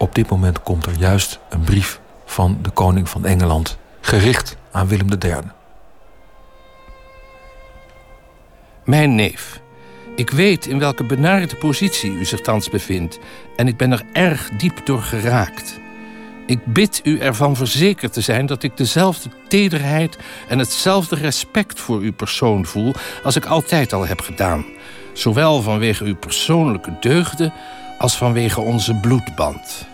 op 0.00 0.14
dit 0.14 0.30
moment 0.30 0.62
komt 0.62 0.86
er 0.86 0.92
juist 0.98 1.38
een 1.48 1.60
brief 1.60 2.00
van 2.24 2.58
de 2.62 2.70
koning 2.70 3.08
van 3.08 3.24
Engeland... 3.24 3.78
gericht 4.00 4.56
aan 4.70 4.86
Willem 4.86 5.08
III. 5.22 5.34
Mijn 8.84 9.14
neef, 9.14 9.60
ik 10.14 10.30
weet 10.30 10.66
in 10.66 10.78
welke 10.78 11.04
benarde 11.04 11.56
positie 11.56 12.12
u 12.12 12.24
zich 12.24 12.40
thans 12.40 12.68
bevindt... 12.68 13.18
en 13.56 13.68
ik 13.68 13.76
ben 13.76 13.92
er 13.92 14.02
erg 14.12 14.50
diep 14.56 14.80
door 14.86 15.02
geraakt. 15.02 15.80
Ik 16.46 16.64
bid 16.64 17.00
u 17.04 17.18
ervan 17.18 17.56
verzekerd 17.56 18.12
te 18.12 18.20
zijn 18.20 18.46
dat 18.46 18.62
ik 18.62 18.76
dezelfde 18.76 19.30
tederheid... 19.48 20.18
en 20.48 20.58
hetzelfde 20.58 21.16
respect 21.16 21.80
voor 21.80 22.00
uw 22.00 22.12
persoon 22.12 22.66
voel 22.66 22.94
als 23.22 23.36
ik 23.36 23.46
altijd 23.46 23.92
al 23.92 24.06
heb 24.06 24.20
gedaan. 24.20 24.64
Zowel 25.12 25.62
vanwege 25.62 26.04
uw 26.04 26.16
persoonlijke 26.16 26.96
deugden 27.00 27.52
als 27.98 28.16
vanwege 28.16 28.60
onze 28.60 28.94
bloedband. 28.94 29.88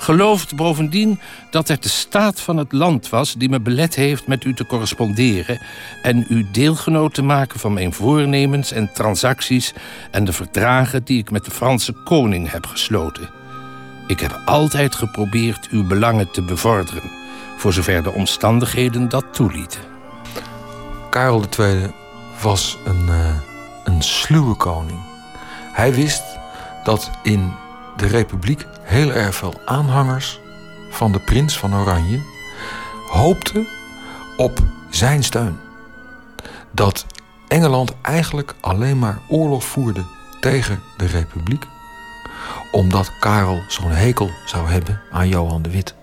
Gelooft 0.00 0.56
bovendien 0.56 1.20
dat 1.50 1.68
het 1.68 1.82
de 1.82 1.88
staat 1.88 2.40
van 2.40 2.56
het 2.56 2.72
land 2.72 3.08
was 3.08 3.34
die 3.34 3.48
me 3.48 3.60
belet 3.60 3.94
heeft 3.94 4.26
met 4.26 4.44
u 4.44 4.54
te 4.54 4.66
corresponderen 4.66 5.60
en 6.02 6.26
u 6.28 6.46
deelgenoot 6.52 7.14
te 7.14 7.22
maken 7.22 7.60
van 7.60 7.72
mijn 7.72 7.92
voornemens 7.92 8.72
en 8.72 8.92
transacties 8.92 9.72
en 10.10 10.24
de 10.24 10.32
verdragen 10.32 11.04
die 11.04 11.18
ik 11.18 11.30
met 11.30 11.44
de 11.44 11.50
Franse 11.50 11.92
koning 11.92 12.50
heb 12.50 12.66
gesloten. 12.66 13.28
Ik 14.06 14.20
heb 14.20 14.40
altijd 14.44 14.94
geprobeerd 14.94 15.68
uw 15.70 15.86
belangen 15.86 16.30
te 16.30 16.42
bevorderen, 16.42 17.10
voor 17.56 17.72
zover 17.72 18.02
de 18.02 18.12
omstandigheden 18.12 19.08
dat 19.08 19.24
toelieten. 19.32 19.80
Karel 21.10 21.44
II 21.58 21.90
was 22.42 22.78
een, 22.84 23.06
uh, 23.08 23.36
een 23.84 24.02
sluwe 24.02 24.54
koning. 24.54 25.00
Hij 25.72 25.94
wist 25.94 26.22
dat 26.84 27.10
in 27.22 27.52
de 27.96 28.06
republiek 28.06 28.66
heel 28.90 29.12
erg 29.12 29.34
veel 29.34 29.60
aanhangers 29.64 30.40
van 30.90 31.12
de 31.12 31.18
prins 31.18 31.58
van 31.58 31.74
Oranje 31.74 32.20
hoopten 33.08 33.66
op 34.36 34.58
zijn 34.90 35.24
steun. 35.24 35.58
Dat 36.70 37.06
Engeland 37.48 37.92
eigenlijk 38.02 38.54
alleen 38.60 38.98
maar 38.98 39.18
oorlog 39.28 39.64
voerde 39.64 40.04
tegen 40.40 40.82
de 40.96 41.06
republiek, 41.06 41.66
omdat 42.70 43.12
Karel 43.20 43.62
zo'n 43.68 43.90
hekel 43.90 44.30
zou 44.46 44.68
hebben 44.68 45.00
aan 45.10 45.28
Johan 45.28 45.62
de 45.62 45.70
Wit. 45.70 45.94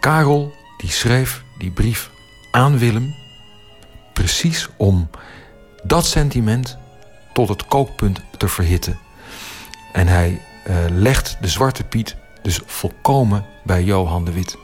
Karel 0.00 0.54
die 0.76 0.90
schreef 0.90 1.42
die 1.58 1.70
brief 1.70 2.10
aan 2.50 2.78
Willem 2.78 3.14
precies 4.12 4.68
om 4.76 5.10
dat 5.82 6.06
sentiment 6.06 6.78
tot 7.32 7.48
het 7.48 7.66
kookpunt 7.66 8.20
te 8.36 8.48
verhitten. 8.48 8.98
En 9.92 10.06
hij 10.06 10.40
legt 10.90 11.36
de 11.40 11.48
Zwarte 11.48 11.84
Piet 11.84 12.16
Dus 12.42 12.60
volkomen 12.66 13.46
bij 13.64 13.84
Johan 13.84 14.24
de 14.24 14.32
Wit. 14.32 14.56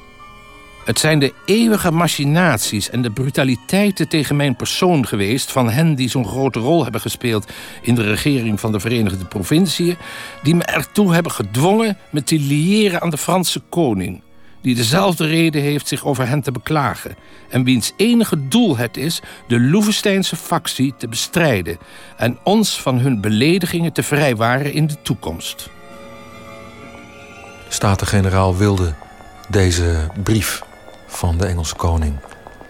Het 0.87 0.99
zijn 0.99 1.19
de 1.19 1.35
eeuwige 1.45 1.91
machinaties 1.91 2.91
en 2.91 3.03
de 3.03 3.11
brutaliteiten 3.11 4.09
tegen 4.09 4.37
mijn 4.37 4.57
persoon 4.57 5.07
geweest 5.07 5.53
van 5.53 5.71
hen 5.71 5.95
die 5.95 6.09
zo'n 6.09 6.27
grote 6.27 6.59
rol 6.59 6.83
hebben 6.83 7.01
gespeeld 7.01 7.53
in 7.83 7.95
de 7.95 8.03
regering 8.03 8.61
van 8.61 8.73
de 8.73 8.81
Verenigde 8.81 9.25
Provinciën, 9.25 9.97
die 10.43 10.55
me 10.55 10.65
ertoe 10.65 11.15
hebben 11.15 11.33
gedwongen 11.33 11.97
me 12.11 12.23
te 12.23 12.39
liëren 12.39 13.01
aan 13.01 13.11
de 13.11 13.17
Franse 13.17 13.61
koning, 13.69 14.23
die 14.61 14.75
dezelfde 14.75 15.27
reden 15.27 15.63
heeft 15.63 15.89
zich 15.89 16.05
over 16.05 16.29
hen 16.29 16.41
te 16.41 16.53
beklagen 16.53 17.17
en 17.49 17.65
wiens 17.65 17.93
enige 17.97 18.49
doel 18.49 18.77
het 18.77 18.97
is 18.97 19.21
de 19.49 19.61
Loevesteinse 19.61 20.37
factie 20.37 20.95
te 20.99 21.09
bestrijden 21.09 21.79
en 22.17 22.39
ons 22.43 22.81
van 22.81 22.99
hun 22.99 23.21
beledigingen 23.21 23.93
te 23.93 24.03
vrijwaren 24.03 24.73
in 24.73 24.87
de 24.87 25.03
toekomst. 25.03 25.71
Staten-generaal 27.69 28.57
wilde 28.57 28.95
deze 29.49 30.07
brief 30.23 30.63
van 31.07 31.39
de 31.39 31.47
Engelse 31.47 31.75
koning 31.75 32.19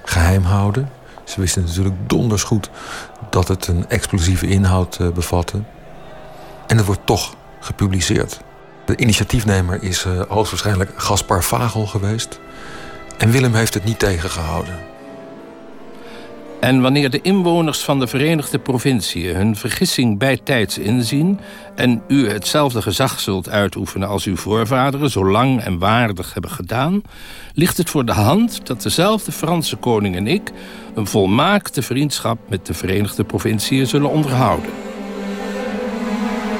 geheim 0.04 0.42
houden. 0.42 0.90
Ze 1.24 1.40
wisten 1.40 1.64
natuurlijk 1.64 2.08
donders 2.08 2.42
goed 2.42 2.70
dat 3.30 3.48
het 3.48 3.66
een 3.66 3.88
explosieve 3.88 4.46
inhoud 4.46 4.98
uh, 5.00 5.08
bevatte. 5.08 5.62
En 6.66 6.76
het 6.76 6.86
wordt 6.86 7.06
toch 7.06 7.34
gepubliceerd. 7.60 8.40
De 8.84 8.96
initiatiefnemer 8.96 9.82
is 9.82 10.04
uh, 10.04 10.20
hoogstwaarschijnlijk 10.28 10.90
Gaspar 10.96 11.44
Vagel 11.44 11.86
geweest. 11.86 12.40
En 13.18 13.30
Willem 13.30 13.54
heeft 13.54 13.74
het 13.74 13.84
niet 13.84 13.98
tegengehouden. 13.98 14.78
En 16.60 16.80
wanneer 16.80 17.10
de 17.10 17.20
inwoners 17.22 17.78
van 17.78 17.98
de 17.98 18.06
Verenigde 18.06 18.58
Provinciën 18.58 19.36
hun 19.36 19.56
vergissing 19.56 20.18
bijtijds 20.18 20.78
inzien 20.78 21.40
en 21.74 22.02
u 22.08 22.28
hetzelfde 22.28 22.82
gezag 22.82 23.20
zult 23.20 23.48
uitoefenen 23.48 24.08
als 24.08 24.24
uw 24.24 24.36
voorvaderen 24.36 25.10
zo 25.10 25.30
lang 25.30 25.60
en 25.60 25.78
waardig 25.78 26.32
hebben 26.32 26.50
gedaan, 26.50 27.02
ligt 27.54 27.76
het 27.76 27.90
voor 27.90 28.04
de 28.04 28.12
hand 28.12 28.66
dat 28.66 28.82
dezelfde 28.82 29.32
Franse 29.32 29.76
koning 29.76 30.16
en 30.16 30.26
ik 30.26 30.52
een 30.94 31.06
volmaakte 31.06 31.82
vriendschap 31.82 32.38
met 32.48 32.66
de 32.66 32.74
Verenigde 32.74 33.24
Provinciën 33.24 33.86
zullen 33.86 34.10
onderhouden. 34.10 34.70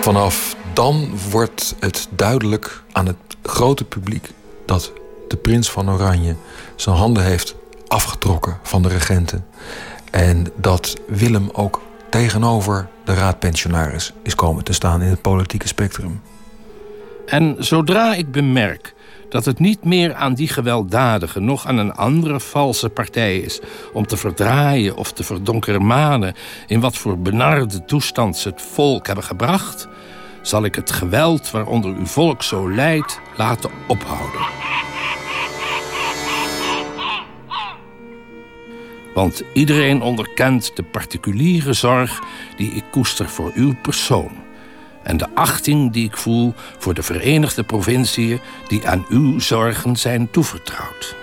Vanaf 0.01 0.57
dan 0.73 1.11
wordt 1.31 1.75
het 1.81 2.09
duidelijk 2.11 2.83
aan 2.93 3.07
het 3.07 3.17
grote 3.43 3.85
publiek 3.85 4.31
dat 4.67 4.93
de 5.29 5.37
prins 5.37 5.71
van 5.71 5.91
Oranje 5.91 6.37
zijn 6.77 6.97
handen 6.97 7.25
heeft 7.25 7.57
afgetrokken 7.89 8.59
van 8.63 8.83
de 8.83 8.89
regenten. 8.89 9.45
En 10.11 10.47
dat 10.57 10.97
Willem 11.07 11.49
ook 11.53 11.81
tegenover 12.11 12.89
de 13.05 13.15
raadpensionaris 13.15 14.13
is 14.23 14.35
komen 14.35 14.65
te 14.65 14.73
staan 14.73 15.03
in 15.03 15.09
het 15.09 15.23
politieke 15.23 15.69
spectrum. 15.69 16.21
En 17.27 17.57
zodra 17.59 18.15
ik 18.15 18.31
bemerk 18.31 18.95
dat 19.29 19.45
het 19.45 19.59
niet 19.59 19.85
meer 19.85 20.15
aan 20.15 20.35
die 20.35 20.49
gewelddadige, 20.49 21.41
nog 21.41 21.67
aan 21.67 21.79
een 21.79 21.93
andere 21.93 22.41
valse 22.41 22.89
partij 22.89 23.39
is 23.39 23.61
om 23.93 24.07
te 24.07 24.17
verdraaien 24.17 24.97
of 24.97 25.13
te 25.13 25.25
verdonkermanen 25.25 26.35
in 26.67 26.81
wat 26.81 26.97
voor 26.97 27.19
benarde 27.19 27.85
toestand 27.85 28.37
ze 28.37 28.49
het 28.49 28.63
volk 28.63 29.07
hebben 29.07 29.25
gebracht, 29.25 29.89
zal 30.43 30.65
ik 30.65 30.75
het 30.75 30.91
geweld 30.91 31.51
waaronder 31.51 31.91
uw 31.91 32.07
volk 32.07 32.43
zo 32.43 32.71
lijdt 32.71 33.21
laten 33.37 33.71
ophouden. 33.89 34.56
Want 39.17 39.43
iedereen 39.53 40.03
onderkent 40.03 40.71
de 40.75 40.83
particuliere 40.83 41.73
zorg 41.73 42.23
die 42.57 42.71
ik 42.71 42.85
koester 42.91 43.29
voor 43.29 43.53
uw 43.55 43.75
persoon. 43.83 44.31
En 45.03 45.17
de 45.17 45.35
achting 45.35 45.93
die 45.93 46.05
ik 46.05 46.17
voel 46.17 46.55
voor 46.79 46.95
de 46.95 47.03
Verenigde 47.03 47.63
Provinciën 47.63 48.41
die 48.69 48.89
aan 48.89 49.07
uw 49.09 49.39
zorgen 49.39 49.97
zijn 49.97 50.31
toevertrouwd. 50.31 51.17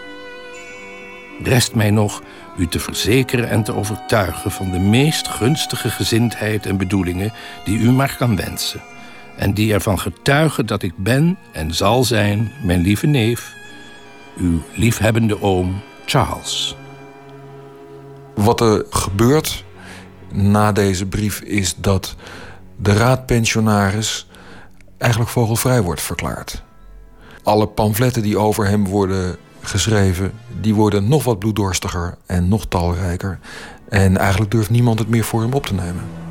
Rest 1.43 1.75
mij 1.75 1.91
nog 1.91 2.21
u 2.57 2.67
te 2.67 2.79
verzekeren 2.79 3.49
en 3.49 3.63
te 3.63 3.75
overtuigen 3.75 4.51
van 4.51 4.71
de 4.71 4.79
meest 4.79 5.27
gunstige 5.27 5.89
gezindheid 5.89 6.65
en 6.65 6.77
bedoelingen 6.77 7.33
die 7.65 7.79
u 7.79 7.91
maar 7.91 8.15
kan 8.17 8.35
wensen. 8.35 8.81
En 9.35 9.53
die 9.53 9.73
ervan 9.73 9.99
getuigen 9.99 10.65
dat 10.65 10.83
ik 10.83 10.93
ben 10.95 11.37
en 11.51 11.73
zal 11.73 12.03
zijn, 12.03 12.51
mijn 12.63 12.81
lieve 12.81 13.07
neef, 13.07 13.53
uw 14.37 14.61
liefhebbende 14.75 15.41
oom 15.41 15.81
Charles. 16.05 16.75
Wat 18.35 18.61
er 18.61 18.85
gebeurt 18.89 19.65
na 20.31 20.71
deze 20.71 21.05
brief 21.05 21.41
is 21.41 21.75
dat 21.75 22.15
de 22.75 22.93
raadpensionaris 22.93 24.27
eigenlijk 24.97 25.31
vogelvrij 25.31 25.81
wordt 25.81 26.01
verklaard. 26.01 26.63
Alle 27.43 27.67
pamfletten 27.67 28.21
die 28.21 28.37
over 28.37 28.67
hem 28.67 28.87
worden 28.87 29.35
geschreven, 29.61 30.33
die 30.61 30.75
worden 30.75 31.07
nog 31.07 31.23
wat 31.23 31.39
bloeddorstiger 31.39 32.17
en 32.25 32.47
nog 32.47 32.65
talrijker. 32.65 33.39
En 33.89 34.17
eigenlijk 34.17 34.51
durft 34.51 34.69
niemand 34.69 34.99
het 34.99 35.07
meer 35.07 35.23
voor 35.23 35.41
hem 35.41 35.53
op 35.53 35.65
te 35.65 35.73
nemen. 35.73 36.22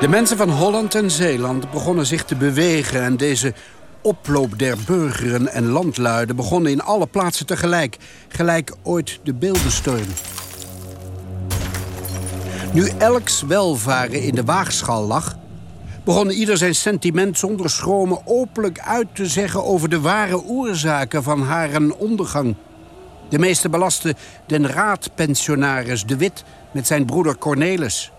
De 0.00 0.08
mensen 0.08 0.36
van 0.36 0.50
Holland 0.50 0.94
en 0.94 1.10
Zeeland 1.10 1.70
begonnen 1.70 2.06
zich 2.06 2.24
te 2.24 2.36
bewegen... 2.36 3.02
en 3.02 3.16
deze 3.16 3.54
oploop 4.02 4.58
der 4.58 4.76
burgeren 4.86 5.48
en 5.48 5.66
landluiden 5.66 6.36
begonnen 6.36 6.72
in 6.72 6.82
alle 6.82 7.06
plaatsen 7.06 7.46
tegelijk. 7.46 7.96
Gelijk 8.28 8.74
ooit 8.82 9.20
de 9.22 9.34
beeldenstorm. 9.34 10.06
Nu 12.72 12.90
elks 12.98 13.42
welvaren 13.42 14.22
in 14.22 14.34
de 14.34 14.44
waagschaal 14.44 15.06
lag... 15.06 15.36
begon 16.04 16.30
ieder 16.30 16.56
zijn 16.56 16.74
sentiment 16.74 17.38
zonder 17.38 17.70
schromen 17.70 18.22
openlijk 18.24 18.78
uit 18.78 19.08
te 19.12 19.26
zeggen... 19.26 19.64
over 19.64 19.88
de 19.88 20.00
ware 20.00 20.42
oorzaken 20.42 21.22
van 21.22 21.42
haar 21.42 21.70
ondergang. 21.98 22.54
De 23.28 23.38
meeste 23.38 23.68
belasten 23.68 24.16
den 24.46 24.66
raadpensionaris 24.66 26.04
De 26.04 26.16
Wit 26.16 26.44
met 26.72 26.86
zijn 26.86 27.04
broeder 27.04 27.38
Cornelis... 27.38 28.12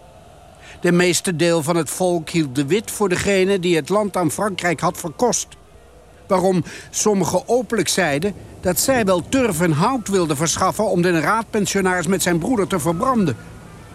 De 0.81 0.91
meeste 0.91 1.35
deel 1.35 1.63
van 1.63 1.75
het 1.75 1.89
volk 1.89 2.29
hield 2.29 2.55
de 2.55 2.65
wit 2.65 2.91
voor 2.91 3.09
degene 3.09 3.59
die 3.59 3.75
het 3.75 3.89
land 3.89 4.17
aan 4.17 4.31
Frankrijk 4.31 4.79
had 4.79 4.97
verkost. 4.97 5.47
Waarom 6.27 6.63
sommigen 6.89 7.47
openlijk 7.47 7.87
zeiden 7.87 8.33
dat 8.61 8.79
zij 8.79 9.05
wel 9.05 9.29
turf 9.29 9.61
en 9.61 9.71
hout 9.71 10.07
wilden 10.07 10.37
verschaffen... 10.37 10.89
om 10.89 11.01
de 11.01 11.19
raadpensionaris 11.19 12.07
met 12.07 12.21
zijn 12.21 12.39
broeder 12.39 12.67
te 12.67 12.79
verbranden. 12.79 13.37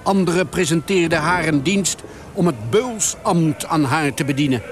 Anderen 0.02 0.48
presenteerden 0.48 1.18
haar 1.18 1.46
een 1.46 1.62
dienst 1.62 2.02
om 2.32 2.46
het 2.46 2.70
beulsambt 2.70 3.66
aan 3.66 3.84
haar 3.84 4.14
te 4.14 4.24
bedienen. 4.24 4.62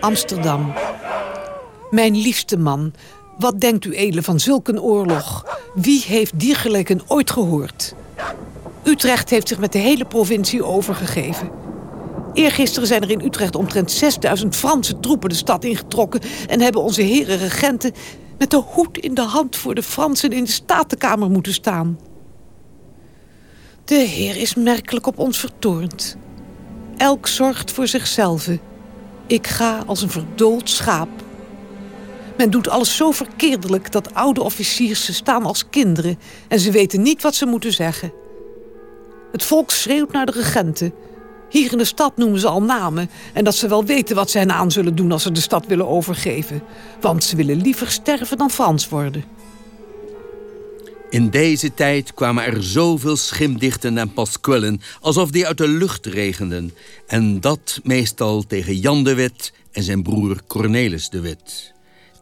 Amsterdam. 0.00 0.72
Mijn 1.90 2.16
liefste 2.16 2.56
man, 2.56 2.92
wat 3.38 3.60
denkt 3.60 3.84
u 3.84 3.94
edele 3.94 4.22
van 4.22 4.40
zulk 4.40 4.68
een 4.68 4.80
oorlog? 4.80 5.58
Wie 5.74 6.04
heeft 6.06 6.38
diergelijken 6.38 7.00
ooit 7.06 7.30
gehoord? 7.30 7.94
Utrecht 8.84 9.30
heeft 9.30 9.48
zich 9.48 9.58
met 9.58 9.72
de 9.72 9.78
hele 9.78 10.04
provincie 10.04 10.64
overgegeven. 10.64 11.50
Eergisteren 12.32 12.88
zijn 12.88 13.02
er 13.02 13.10
in 13.10 13.24
Utrecht 13.24 13.54
omtrent 13.54 13.90
6000 13.90 14.56
Franse 14.56 15.00
troepen 15.00 15.28
de 15.28 15.34
stad 15.34 15.64
ingetrokken... 15.64 16.20
en 16.48 16.60
hebben 16.60 16.82
onze 16.82 17.02
heren 17.02 17.38
regenten 17.38 17.92
met 18.38 18.50
de 18.50 18.56
hoed 18.56 18.98
in 18.98 19.14
de 19.14 19.22
hand 19.22 19.56
voor 19.56 19.74
de 19.74 19.82
Fransen 19.82 20.32
in 20.32 20.44
de 20.44 20.50
Statenkamer 20.50 21.30
moeten 21.30 21.52
staan. 21.52 21.98
De 23.84 23.94
Heer 23.94 24.36
is 24.36 24.54
merkelijk 24.54 25.06
op 25.06 25.18
ons 25.18 25.38
vertoornd. 25.38 26.16
Elk 26.96 27.26
zorgt 27.26 27.72
voor 27.72 27.86
zichzelf. 27.86 28.48
Ik 29.28 29.46
ga 29.46 29.82
als 29.86 30.02
een 30.02 30.10
verdoold 30.10 30.70
schaap. 30.70 31.08
Men 32.36 32.50
doet 32.50 32.68
alles 32.68 32.96
zo 32.96 33.10
verkeerdelijk 33.10 33.92
dat 33.92 34.14
oude 34.14 34.42
officiers 34.42 35.04
ze 35.04 35.14
staan 35.14 35.44
als 35.44 35.68
kinderen... 35.70 36.18
en 36.48 36.60
ze 36.60 36.70
weten 36.70 37.02
niet 37.02 37.22
wat 37.22 37.34
ze 37.34 37.46
moeten 37.46 37.72
zeggen. 37.72 38.12
Het 39.32 39.42
volk 39.42 39.70
schreeuwt 39.70 40.12
naar 40.12 40.26
de 40.26 40.32
regenten. 40.32 40.94
Hier 41.48 41.72
in 41.72 41.78
de 41.78 41.84
stad 41.84 42.16
noemen 42.16 42.40
ze 42.40 42.48
al 42.48 42.62
namen... 42.62 43.10
en 43.32 43.44
dat 43.44 43.54
ze 43.54 43.68
wel 43.68 43.84
weten 43.84 44.16
wat 44.16 44.30
ze 44.30 44.38
hen 44.38 44.52
aan 44.52 44.70
zullen 44.70 44.94
doen 44.94 45.12
als 45.12 45.22
ze 45.22 45.32
de 45.32 45.40
stad 45.40 45.66
willen 45.66 45.88
overgeven. 45.88 46.62
Want 47.00 47.24
ze 47.24 47.36
willen 47.36 47.60
liever 47.60 47.90
sterven 47.90 48.38
dan 48.38 48.50
Frans 48.50 48.88
worden. 48.88 49.24
In 51.10 51.30
deze 51.30 51.74
tijd 51.74 52.14
kwamen 52.14 52.44
er 52.44 52.62
zoveel 52.62 53.16
schimdichten 53.16 53.98
en 53.98 54.12
paskwillen... 54.12 54.80
alsof 55.00 55.30
die 55.30 55.46
uit 55.46 55.58
de 55.58 55.68
lucht 55.68 56.06
regenden. 56.06 56.72
En 57.06 57.40
dat 57.40 57.80
meestal 57.82 58.42
tegen 58.42 58.76
Jan 58.76 59.04
de 59.04 59.14
Wit 59.14 59.52
en 59.72 59.82
zijn 59.82 60.02
broer 60.02 60.40
Cornelis 60.46 61.08
de 61.08 61.20
Wit. 61.20 61.72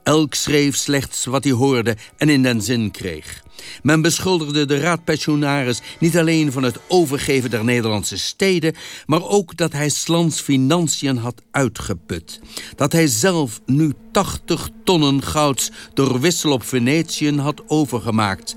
Elk 0.02 0.34
schreef 0.34 0.76
slechts 0.76 1.24
wat 1.24 1.44
hij 1.44 1.52
hoorde 1.52 1.96
en 2.16 2.28
in 2.28 2.42
den 2.42 2.62
zin 2.62 2.90
kreeg. 2.90 3.42
Men 3.82 4.02
beschuldigde 4.02 4.64
de 4.64 4.78
raadpensionaris 4.78 5.80
niet 5.98 6.18
alleen 6.18 6.52
van 6.52 6.62
het 6.62 6.78
overgeven 6.88 7.50
der 7.50 7.64
Nederlandse 7.64 8.18
steden, 8.18 8.74
maar 9.06 9.28
ook 9.28 9.56
dat 9.56 9.72
hij 9.72 9.88
Slans 9.88 10.40
financiën 10.40 11.16
had 11.16 11.42
uitgeput. 11.50 12.40
Dat 12.76 12.92
hij 12.92 13.06
zelf 13.06 13.60
nu 13.64 13.92
80 14.12 14.68
tonnen 14.84 15.22
gouds 15.22 15.70
door 15.94 16.20
wissel 16.20 16.52
op 16.52 16.62
Venetië 16.62 17.36
had 17.40 17.62
overgemaakt. 17.66 18.56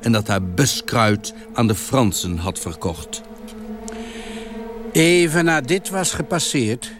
En 0.00 0.12
dat 0.12 0.26
hij 0.26 0.42
buskruid 0.42 1.34
aan 1.52 1.66
de 1.66 1.74
Fransen 1.74 2.36
had 2.36 2.58
verkocht. 2.58 3.22
Even 4.92 5.44
na 5.44 5.60
dit 5.60 5.90
was 5.90 6.12
gepasseerd, 6.12 6.92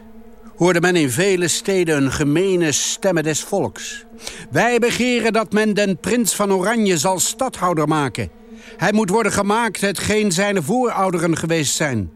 hoorde 0.57 0.81
men 0.81 0.97
in 0.97 1.11
vele 1.11 1.49
steden 1.49 2.03
een 2.03 2.13
gemene 2.13 2.73
stemme 2.73 3.23
des 3.23 3.41
volks. 3.41 4.05
Wij 4.51 4.79
begeren 4.79 5.33
dat 5.33 5.53
men 5.53 5.75
den 5.75 5.97
prins 5.97 6.35
van 6.35 6.53
Oranje 6.53 6.99
zal 6.99 7.19
stadhouder 7.19 7.89
maken. 7.89 8.31
Hij 8.77 8.93
moet 8.93 9.11
worden 9.11 9.33
gemaakt 9.33 9.81
hetgeen 9.81 10.33
zijn 10.33 10.63
voorouderen 10.63 11.37
geweest 11.37 11.75
zijn. 11.75 12.11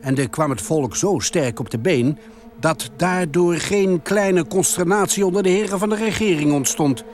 En 0.00 0.18
er 0.18 0.28
kwam 0.28 0.50
het 0.50 0.62
volk 0.62 0.96
zo 0.96 1.18
sterk 1.18 1.58
op 1.58 1.70
de 1.70 1.78
been... 1.78 2.18
dat 2.60 2.90
daardoor 2.96 3.54
geen 3.54 4.02
kleine 4.02 4.46
consternatie 4.46 5.26
onder 5.26 5.42
de 5.42 5.48
heren 5.48 5.78
van 5.78 5.88
de 5.88 5.96
regering 5.96 6.52
ontstond. 6.52 7.04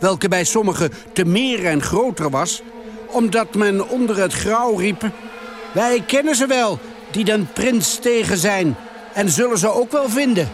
Welke 0.00 0.28
bij 0.28 0.44
sommigen 0.44 0.90
te 1.12 1.24
meer 1.24 1.66
en 1.66 1.82
groter 1.82 2.30
was... 2.30 2.62
omdat 3.06 3.54
men 3.54 3.88
onder 3.88 4.16
het 4.16 4.32
grauw 4.32 4.76
riep... 4.76 5.10
Wij 5.72 6.02
kennen 6.06 6.34
ze 6.34 6.46
wel, 6.46 6.78
die 7.10 7.24
den 7.24 7.48
prins 7.52 7.98
tegen 7.98 8.36
zijn... 8.36 8.76
en 9.14 9.30
zullen 9.30 9.58
ze 9.58 9.72
ook 9.72 9.92
wel 9.92 10.08
vinden... 10.08 10.48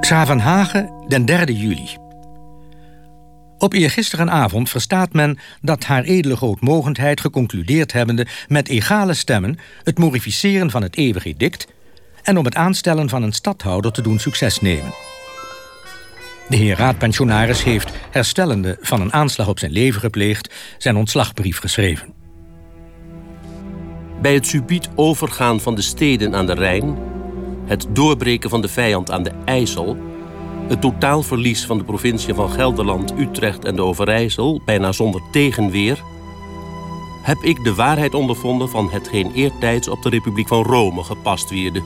Schavenhagen, 0.00 1.04
den 1.08 1.24
3 1.24 1.56
juli. 1.56 1.96
Op 3.58 3.72
eergisterenavond 3.72 4.70
verstaat 4.70 5.12
men 5.12 5.38
dat 5.60 5.84
haar 5.84 6.02
edele 6.02 6.36
grootmogendheid 6.36 7.20
geconcludeerd 7.20 7.92
hebbende 7.92 8.26
met 8.48 8.68
egale 8.68 9.14
stemmen 9.14 9.58
het 9.82 9.98
morificeren 9.98 10.70
van 10.70 10.82
het 10.82 10.96
eeuwig 10.96 11.24
edict 11.24 11.66
en 12.26 12.38
om 12.38 12.44
het 12.44 12.54
aanstellen 12.54 13.08
van 13.08 13.22
een 13.22 13.32
stadhouder 13.32 13.92
te 13.92 14.02
doen 14.02 14.18
succes 14.18 14.60
nemen. 14.60 14.94
De 16.48 16.56
heer 16.56 16.76
raadpensionaris 16.76 17.62
heeft, 17.62 17.90
herstellende 18.10 18.78
van 18.80 19.00
een 19.00 19.12
aanslag 19.12 19.48
op 19.48 19.58
zijn 19.58 19.72
leven 19.72 20.00
gepleegd, 20.00 20.54
zijn 20.78 20.96
ontslagbrief 20.96 21.58
geschreven. 21.58 22.14
Bij 24.20 24.34
het 24.34 24.46
subiet 24.46 24.88
overgaan 24.94 25.60
van 25.60 25.74
de 25.74 25.82
steden 25.82 26.34
aan 26.34 26.46
de 26.46 26.54
Rijn 26.54 26.96
het 27.66 27.86
doorbreken 27.90 28.50
van 28.50 28.60
de 28.60 28.68
vijand 28.68 29.10
aan 29.10 29.22
de 29.22 29.32
IJssel, 29.44 29.96
het 30.68 30.80
totaalverlies 30.80 31.66
van 31.66 31.78
de 31.78 31.84
provincie 31.84 32.34
van 32.34 32.50
Gelderland, 32.50 33.12
Utrecht 33.18 33.64
en 33.64 33.76
de 33.76 33.82
Overijssel, 33.82 34.60
bijna 34.64 34.92
zonder 34.92 35.22
tegenweer, 35.32 36.02
heb 37.22 37.38
ik 37.42 37.64
de 37.64 37.74
waarheid 37.74 38.14
ondervonden 38.14 38.68
van 38.68 38.90
hetgeen 38.90 39.32
eertijds 39.34 39.88
op 39.88 40.02
de 40.02 40.08
Republiek 40.08 40.48
van 40.48 40.62
Rome 40.62 41.02
gepast 41.02 41.50
wierde. 41.50 41.82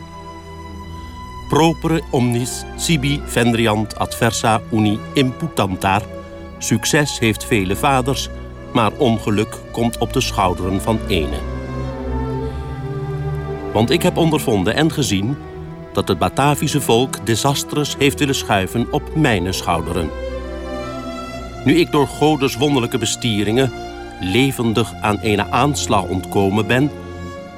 Propere 1.50 2.00
omnis 2.10 2.62
sibi 2.76 3.20
vendriant 3.24 3.96
adversa 3.98 4.60
uni 4.72 4.98
imputantar. 5.14 6.02
Succes 6.58 7.18
heeft 7.18 7.44
vele 7.44 7.76
vaders, 7.76 8.28
maar 8.72 8.92
ongeluk 8.98 9.56
komt 9.72 9.98
op 9.98 10.12
de 10.12 10.20
schouderen 10.20 10.80
van 10.80 10.98
ene. 11.08 11.38
Want 13.72 13.90
ik 13.90 14.02
heb 14.02 14.16
ondervonden 14.16 14.74
en 14.74 14.92
gezien 14.92 15.36
dat 15.92 16.08
het 16.08 16.18
Batavische 16.18 16.80
volk 16.80 17.26
desastrus 17.26 17.96
heeft 17.98 18.18
willen 18.18 18.34
schuiven 18.34 18.92
op 18.92 19.16
mijn 19.16 19.54
schouderen. 19.54 20.10
Nu 21.64 21.74
ik 21.74 21.90
door 21.90 22.06
Godes 22.06 22.56
wonderlijke 22.56 22.98
bestieringen 22.98 23.72
levendig 24.20 24.92
aan 25.00 25.18
een 25.22 25.42
aanslag 25.42 26.02
ontkomen 26.02 26.66
ben 26.66 26.90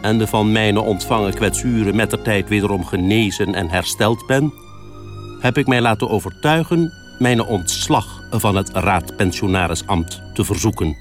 en 0.02 0.18
de 0.18 0.26
van 0.26 0.52
mijne 0.52 0.80
ontvangen 0.80 1.34
kwetsuren 1.34 1.96
met 1.96 2.10
de 2.10 2.22
tijd 2.22 2.48
wederom 2.48 2.84
genezen 2.84 3.54
en 3.54 3.70
hersteld 3.70 4.26
ben, 4.26 4.52
heb 5.40 5.58
ik 5.58 5.66
mij 5.66 5.80
laten 5.80 6.08
overtuigen 6.08 6.92
mijn 7.18 7.44
ontslag 7.44 8.22
van 8.30 8.56
het 8.56 8.70
raadpensionarisambt 8.72 10.22
te 10.34 10.44
verzoeken. 10.44 10.96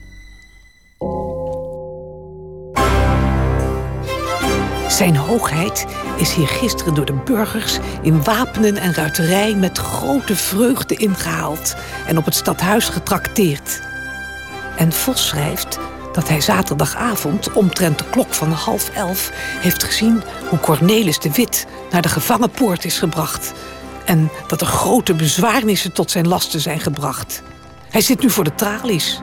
Zijn 4.87 5.15
hoogheid 5.15 5.87
is 6.17 6.33
hier 6.33 6.47
gisteren 6.47 6.93
door 6.93 7.05
de 7.05 7.21
burgers 7.25 7.79
in 8.01 8.23
wapenen 8.23 8.77
en 8.77 8.93
ruiterij 8.93 9.55
met 9.55 9.77
grote 9.77 10.35
vreugde 10.35 10.95
ingehaald 10.95 11.75
en 12.07 12.17
op 12.17 12.25
het 12.25 12.35
stadhuis 12.35 12.89
getrakteerd. 12.89 13.81
En 14.77 14.91
Vos 14.91 15.27
schrijft 15.27 15.79
dat 16.13 16.28
hij 16.28 16.41
zaterdagavond 16.41 17.54
omtrent 17.54 17.97
de 17.97 18.06
klok 18.10 18.34
van 18.34 18.52
half 18.52 18.89
elf 18.89 19.30
heeft 19.34 19.84
gezien 19.84 20.21
hoe 20.50 20.60
Cornelis 20.60 21.19
de 21.19 21.32
Wit 21.32 21.67
naar 21.91 22.02
de 22.02 22.10
gevangenpoort 22.10 22.86
is 22.86 23.00
gebracht 23.00 23.52
en 24.06 24.30
dat 24.47 24.62
er 24.62 24.67
grote 24.67 25.13
bezwaarnissen 25.13 25.91
tot 25.91 26.12
zijn 26.12 26.28
lasten 26.28 26.60
zijn 26.60 26.80
gebracht. 26.80 27.41
Hij 27.89 28.02
zit 28.02 28.21
nu 28.21 28.30
voor 28.30 28.43
de 28.43 28.56
tralies. 28.56 29.21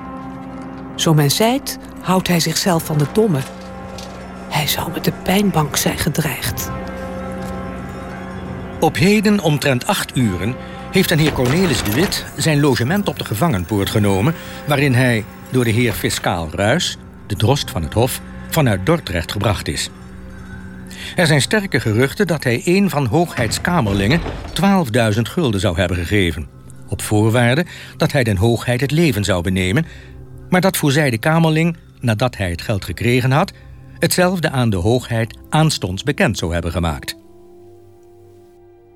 Zo 0.95 1.15
men 1.15 1.31
zijt, 1.31 1.79
houdt 2.03 2.29
hij 2.29 2.41
zichzelf 2.41 2.85
van 2.85 2.99
de 2.99 3.07
domme 3.13 3.41
hij 4.49 4.67
zou 4.67 4.91
met 4.93 5.05
de 5.05 5.13
pijnbank 5.23 5.77
zijn 5.77 5.99
gedreigd. 5.99 6.71
Op 8.81 8.97
heden 8.97 9.41
omtrent 9.41 9.87
acht 9.87 10.17
uren 10.17 10.55
heeft 10.91 11.11
een 11.11 11.19
heer 11.19 11.33
Cornelis 11.33 11.83
de 11.83 11.93
Wit 11.93 12.25
zijn 12.37 12.61
logement 12.61 13.09
op 13.09 13.19
de 13.19 13.25
gevangenpoort 13.25 13.91
genomen... 13.91 14.35
waarin 14.67 14.95
hij 14.95 15.25
door 15.51 15.65
de 15.65 15.71
heer 15.71 15.93
Fiscaal 15.93 16.49
Ruis, 16.51 16.97
de 17.27 17.37
drost 17.37 17.71
van 17.71 17.83
het 17.83 17.93
hof, 17.93 18.21
vanuit 18.49 18.87
Dordrecht 18.87 19.33
gebracht 19.33 19.69
is. 19.69 19.91
Er 21.17 21.27
zijn 21.27 21.43
sterke 21.43 21.81
geruchten 21.81 22.27
dat 22.27 22.45
hij 22.45 22.63
een 22.65 22.91
van 22.91 23.07
Hoogheidskamerlingen 23.07 24.21
12.000 25.15 25.21
gulden 25.23 25.61
zou 25.61 25.77
hebben 25.77 25.97
gegeven. 25.97 26.49
Op 26.89 27.03
voorwaarde 27.03 27.67
dat 27.97 28.13
hij 28.13 28.25
den 28.25 28.37
Hoogheid 28.37 28.81
het 28.81 28.91
leven 28.91 29.25
zou 29.25 29.43
benemen... 29.43 29.87
maar 30.49 30.61
dat 30.61 30.77
voorzij 30.77 31.11
de 31.11 31.19
Kamerling, 31.19 31.77
nadat 32.01 32.37
hij 32.37 32.51
het 32.51 32.63
geld 32.63 32.85
gekregen 32.85 33.31
had 33.31 33.53
hetzelfde 33.99 34.51
aan 34.51 34.71
de 34.71 34.77
hoogheid 34.77 35.39
aanstonds 35.49 36.03
bekend 36.03 36.39
zou 36.39 36.53
hebben 36.53 36.71
gemaakt. 36.71 37.17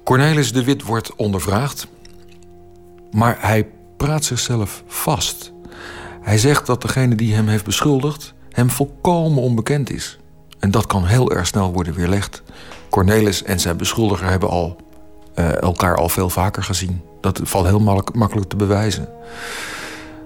Cornelis 0.05 0.53
de 0.53 0.65
Wit 0.65 0.83
wordt 0.83 1.17
ondervraagd, 1.17 1.89
maar 3.11 3.37
hij 3.41 3.67
praat 3.97 4.25
zichzelf 4.25 4.83
vast. 4.87 5.53
Hij 6.23 6.39
zegt 6.39 6.67
dat 6.67 6.83
degene 6.83 7.15
die 7.15 7.35
hem 7.35 7.49
heeft 7.49 7.65
beschuldigd 7.65 8.35
hem 8.53 8.71
volkomen 8.71 9.43
onbekend 9.43 9.91
is. 9.91 10.19
En 10.59 10.71
dat 10.71 10.87
kan 10.87 11.05
heel 11.07 11.33
erg 11.33 11.47
snel 11.47 11.73
worden 11.73 11.95
weerlegd. 11.95 12.43
Cornelis 12.91 13.43
en 13.43 13.61
zijn 13.61 13.77
beschuldiger 13.77 14.27
hebben 14.27 14.49
al, 14.49 14.77
uh, 15.35 15.63
elkaar 15.63 15.97
al 15.97 16.09
veel 16.09 16.31
vaker 16.31 16.63
gezien. 16.63 17.01
Dat 17.21 17.41
valt 17.43 17.67
heel 17.67 18.03
makkelijk 18.15 18.49
te 18.49 18.57
bewijzen. 18.57 19.09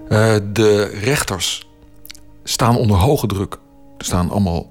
Uh, 0.09 0.35
de 0.53 0.83
rechters 0.83 1.67
staan 2.43 2.77
onder 2.77 2.97
hoge 2.97 3.27
druk. 3.27 3.57
Er 3.97 4.05
staan 4.05 4.29
allemaal 4.29 4.67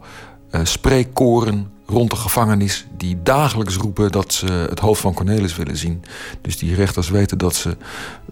uh, 0.50 0.60
spreekkoren 0.64 1.70
rond 1.86 2.10
de 2.10 2.16
gevangenis 2.16 2.86
die 2.96 3.22
dagelijks 3.22 3.76
roepen 3.76 4.12
dat 4.12 4.32
ze 4.32 4.46
het 4.46 4.78
hoofd 4.78 5.00
van 5.00 5.14
Cornelis 5.14 5.56
willen 5.56 5.76
zien. 5.76 6.04
Dus 6.40 6.58
die 6.58 6.74
rechters 6.74 7.08
weten 7.08 7.38
dat 7.38 7.54
ze 7.54 7.76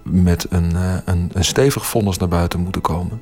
met 0.02 0.46
een, 0.50 0.70
uh, 0.74 0.96
een, 1.04 1.30
een 1.32 1.44
stevig 1.44 1.86
vonnis 1.86 2.18
naar 2.18 2.28
buiten 2.28 2.60
moeten 2.60 2.80
komen. 2.80 3.20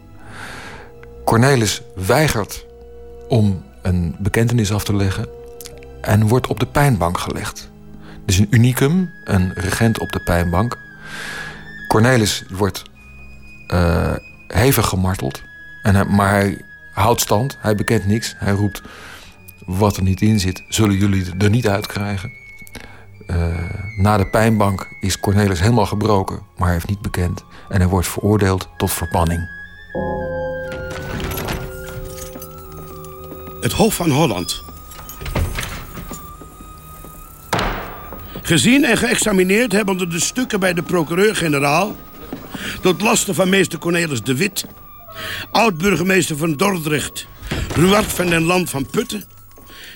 Cornelis 1.25 1.83
weigert 1.95 2.67
om 3.29 3.63
een 3.83 4.17
bekentenis 4.19 4.73
af 4.73 4.85
te 4.85 4.97
leggen 4.97 5.29
en 6.01 6.29
wordt 6.29 6.47
op 6.47 6.61
de 6.61 6.67
pijnbank 6.67 7.19
gelegd. 7.19 7.71
Dus 8.25 8.39
een 8.39 8.47
unicum, 8.51 9.11
een 9.25 9.53
regent 9.55 9.99
op 9.99 10.13
de 10.13 10.21
pijnbank. 10.21 10.79
Cornelis 11.89 12.45
wordt 12.51 12.83
uh, 13.69 14.15
hevig 14.49 14.89
gemarteld, 14.89 15.43
en 15.83 15.95
hij, 15.95 16.05
maar 16.05 16.31
hij 16.31 16.65
houdt 16.93 17.21
stand. 17.21 17.57
Hij 17.61 17.75
bekent 17.75 18.07
niks. 18.07 18.35
Hij 18.37 18.53
roept: 18.53 18.83
wat 19.79 19.97
er 19.97 20.03
niet 20.03 20.21
in 20.21 20.41
zit, 20.41 20.63
zullen 20.69 20.97
jullie 20.97 21.25
er 21.39 21.51
niet 21.51 21.69
uitkrijgen. 21.69 22.33
Uh, 23.31 23.47
na 23.97 24.17
de 24.17 24.27
pijnbank 24.27 24.89
is 25.01 25.21
Cornelis 25.21 25.61
helemaal 25.61 25.87
gebroken, 25.87 26.41
maar 26.57 26.67
hij 26.67 26.73
heeft 26.73 26.89
niet 26.89 27.01
bekend. 27.01 27.45
En 27.69 27.81
hij 27.81 27.89
wordt 27.89 28.09
veroordeeld 28.09 28.69
tot 28.77 28.93
verbanning. 28.93 29.49
Het 33.61 33.73
Hof 33.73 33.95
van 33.95 34.11
Holland. 34.11 34.63
Gezien 38.43 38.85
en 38.85 38.97
geëxamineerd 38.97 39.73
hebben 39.73 40.11
de 40.11 40.21
stukken 40.21 40.61
bij 40.61 40.75
de 40.75 40.83
procureur-generaal... 40.83 41.97
tot 42.81 43.01
lasten 43.01 43.35
van 43.35 43.49
meester 43.49 43.79
Cornelis 43.79 44.23
de 44.23 44.37
Wit 44.37 44.67
oud-burgemeester 45.51 46.37
van 46.37 46.53
Dordrecht... 46.57 47.27
Ruart 47.75 48.13
van 48.13 48.27
den 48.27 48.43
Land 48.43 48.71
van 48.71 48.87
Putten... 48.87 49.25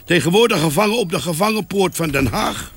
tegenwoordig 0.06 0.60
gevangen 0.60 0.98
op 0.98 1.10
de 1.10 1.20
gevangenpoort 1.20 1.96
van 1.96 2.08
Den 2.08 2.26
Haag, 2.26 2.72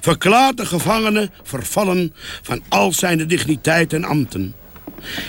verklaart 0.00 0.56
de 0.56 0.66
gevangene 0.66 1.30
vervallen 1.42 2.14
van 2.42 2.62
al 2.68 2.92
zijn 2.92 3.26
digniteit 3.28 3.92
en 3.92 4.04
ambten 4.04 4.54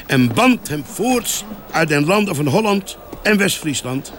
en 0.06 0.34
bandt 0.34 0.68
hem 0.68 0.84
voorts 0.86 1.44
uit 1.72 1.88
den 1.88 2.06
landen 2.06 2.36
van 2.36 2.48
Holland 2.48 2.98
en 3.24 3.38
West-Friesland, 3.38 4.14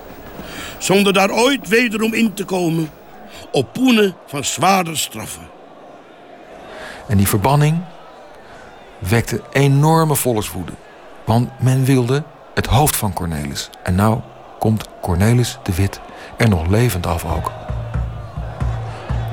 zonder 0.78 1.12
daar 1.12 1.30
ooit 1.30 1.68
wederom 1.68 2.14
in 2.14 2.34
te 2.34 2.44
komen 2.44 2.90
op 3.52 3.72
poenen 3.72 4.14
van 4.26 4.44
zwaarder 4.44 4.98
straffen. 4.98 5.48
En 7.08 7.16
die 7.16 7.28
verbanning 7.28 7.78
wekte 8.98 9.42
enorme 9.52 10.16
volkswoede. 10.16 10.72
Want 11.24 11.50
men 11.60 11.84
wilde 11.84 12.22
het 12.54 12.66
hoofd 12.66 12.96
van 12.96 13.12
Cornelis. 13.12 13.70
En 13.82 13.94
nou 13.94 14.20
komt 14.58 14.88
Cornelis 15.00 15.58
de 15.62 15.74
Wit 15.74 16.00
er 16.42 16.48
nog 16.48 16.66
levend 16.66 17.06
af 17.06 17.24
ook. 17.24 17.52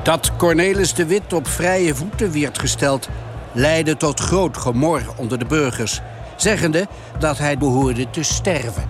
Dat 0.02 0.36
Cornelis 0.36 0.94
de 0.94 1.06
Wit 1.06 1.32
op 1.32 1.48
vrije 1.48 1.94
voeten 1.94 2.40
werd 2.40 2.58
gesteld... 2.58 3.08
leidde 3.52 3.96
tot 3.96 4.20
groot 4.20 4.56
gemor 4.56 5.02
onder 5.16 5.38
de 5.38 5.44
burgers... 5.44 6.00
zeggende 6.36 6.86
dat 7.18 7.38
hij 7.38 7.58
behoorde 7.58 8.10
te 8.10 8.22
sterven. 8.22 8.88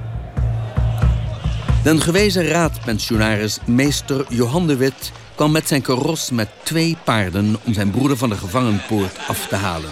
Den 1.82 2.00
gewezen 2.00 2.46
raadpensionaris 2.46 3.58
meester 3.64 4.24
Johan 4.28 4.66
de 4.66 4.76
Wit 4.76 5.12
kwam 5.34 5.52
met 5.52 5.68
zijn 5.68 5.82
karos 5.82 6.30
met 6.30 6.48
twee 6.62 6.96
paarden 7.04 7.56
om 7.64 7.74
zijn 7.74 7.90
broeder 7.90 8.16
van 8.16 8.28
de 8.28 8.36
gevangenpoort 8.36 9.18
af 9.28 9.46
te 9.46 9.56
halen. 9.56 9.90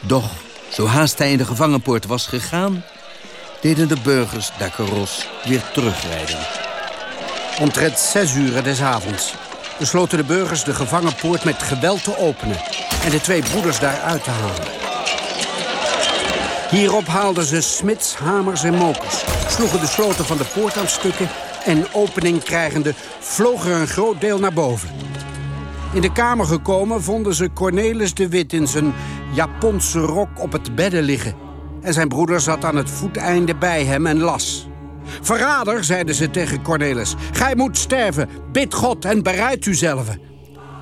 Doch, 0.00 0.30
zo 0.68 0.86
haast 0.86 1.18
hij 1.18 1.30
in 1.32 1.38
de 1.38 1.44
gevangenpoort 1.44 2.06
was 2.06 2.26
gegaan, 2.26 2.84
deden 3.60 3.88
de 3.88 3.96
burgers 4.02 4.50
dat 4.58 4.74
karos 4.74 5.26
weer 5.44 5.62
terugrijden. 5.72 6.67
Omtrent 7.60 7.98
zes 7.98 8.34
uur 8.34 8.62
des 8.62 8.82
avonds 8.82 9.34
besloten 9.78 10.18
de 10.18 10.24
burgers 10.24 10.64
de 10.64 10.74
gevangenpoort 10.74 11.44
met 11.44 11.62
geweld 11.62 12.04
te 12.04 12.18
openen 12.18 12.56
en 13.04 13.10
de 13.10 13.20
twee 13.20 13.42
broeders 13.42 13.80
daaruit 13.80 14.24
te 14.24 14.30
halen. 14.30 14.66
Hierop 16.70 17.06
haalden 17.06 17.44
ze 17.44 17.60
smits, 17.60 18.14
hamers 18.14 18.64
en 18.64 18.74
mokers, 18.74 19.24
sloegen 19.48 19.80
de 19.80 19.86
sloten 19.86 20.24
van 20.24 20.36
de 20.36 20.44
poort 20.54 20.76
aan 20.76 20.88
stukken 20.88 21.28
en 21.64 21.86
opening 21.92 22.42
krijgende 22.42 22.94
vloog 23.20 23.66
er 23.66 23.80
een 23.80 23.86
groot 23.86 24.20
deel 24.20 24.38
naar 24.38 24.52
boven. 24.52 24.88
In 25.92 26.00
de 26.00 26.12
kamer 26.12 26.46
gekomen 26.46 27.02
vonden 27.02 27.34
ze 27.34 27.52
Cornelis 27.52 28.14
de 28.14 28.28
Wit 28.28 28.52
in 28.52 28.66
zijn 28.66 28.94
Japonse 29.32 29.98
rok 29.98 30.28
op 30.36 30.52
het 30.52 30.74
bedden 30.74 31.02
liggen. 31.02 31.34
En 31.82 31.92
zijn 31.92 32.08
broeder 32.08 32.40
zat 32.40 32.64
aan 32.64 32.76
het 32.76 32.90
voeteinde 32.90 33.54
bij 33.54 33.84
hem 33.84 34.06
en 34.06 34.18
las. 34.18 34.67
Verrader, 35.22 35.84
zeiden 35.84 36.14
ze 36.14 36.30
tegen 36.30 36.62
Cornelis, 36.62 37.14
gij 37.32 37.54
moet 37.56 37.78
sterven. 37.78 38.28
Bid 38.52 38.74
God 38.74 39.04
en 39.04 39.22
bereid 39.22 39.66
uzelf. 39.66 40.08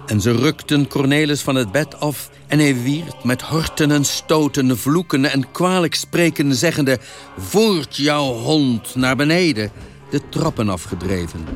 En 0.06 0.20
ze 0.20 0.32
rukten 0.32 0.88
Cornelis 0.88 1.42
van 1.42 1.54
het 1.54 1.72
bed 1.72 2.00
af 2.00 2.30
en 2.46 2.58
hij 2.58 2.82
wierd 2.82 3.24
met 3.24 3.42
horten 3.42 3.90
en 3.90 4.04
stoten, 4.04 4.78
vloeken 4.78 5.24
en 5.24 5.50
kwalijk 5.50 5.94
spreken, 5.94 6.54
zeggende... 6.54 6.98
Voert 7.38 7.96
jouw 7.96 8.32
hond 8.32 8.94
naar 8.94 9.16
beneden 9.16 9.70
de 10.10 10.20
trappen 10.28 10.68
afgedreven. 10.68 11.46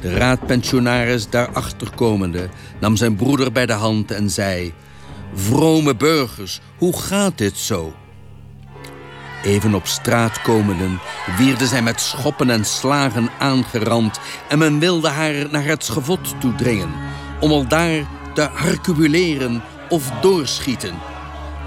De 0.00 0.14
raadpensionaris 0.14 1.28
daarachter 1.28 1.90
komende 1.94 2.48
nam 2.80 2.96
zijn 2.96 3.16
broeder 3.16 3.52
bij 3.52 3.66
de 3.66 3.72
hand 3.72 4.10
en 4.10 4.30
zei... 4.30 4.72
Vrome 5.34 5.96
burgers, 5.96 6.60
hoe 6.78 6.98
gaat 6.98 7.38
dit 7.38 7.56
zo? 7.56 7.94
Even 9.42 9.74
op 9.74 9.86
straat 9.86 10.42
komenden 10.42 11.00
wierden 11.36 11.68
zij 11.68 11.82
met 11.82 12.00
schoppen 12.00 12.50
en 12.50 12.64
slagen 12.64 13.30
aangerand... 13.38 14.20
en 14.48 14.58
men 14.58 14.78
wilde 14.78 15.08
haar 15.08 15.34
naar 15.50 15.64
het 15.64 15.84
schavot 15.84 16.40
toe 16.40 16.54
dringen... 16.54 16.90
om 17.40 17.50
al 17.50 17.66
daar 17.66 18.04
te 18.34 18.48
harcubuleren 18.54 19.62
of 19.88 20.10
doorschieten. 20.20 20.94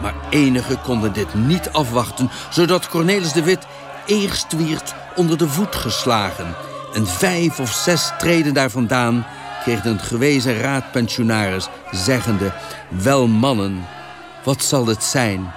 Maar 0.02 0.14
enigen 0.30 0.82
konden 0.82 1.14
dit 1.14 1.34
niet 1.34 1.70
afwachten... 1.72 2.30
zodat 2.50 2.90
Cornelis 2.90 3.32
de 3.32 3.44
Wit 3.44 3.68
eerst 4.06 4.56
wierd 4.56 4.94
onder 5.16 5.38
de 5.38 5.48
voet 5.50 5.76
geslagen. 5.76 6.56
En 6.94 7.08
vijf 7.08 7.60
of 7.60 7.72
zes 7.72 8.12
treden 8.18 8.54
daar 8.54 8.70
vandaan 8.70 9.26
kreeg 9.64 9.86
een 9.86 10.00
gewezen 10.00 10.60
raadpensionaris, 10.60 11.68
zeggende... 11.92 12.54
Wel 12.90 13.28
mannen, 13.28 13.86
wat 14.44 14.64
zal 14.64 14.88
het 14.88 15.04
zijn? 15.04 15.52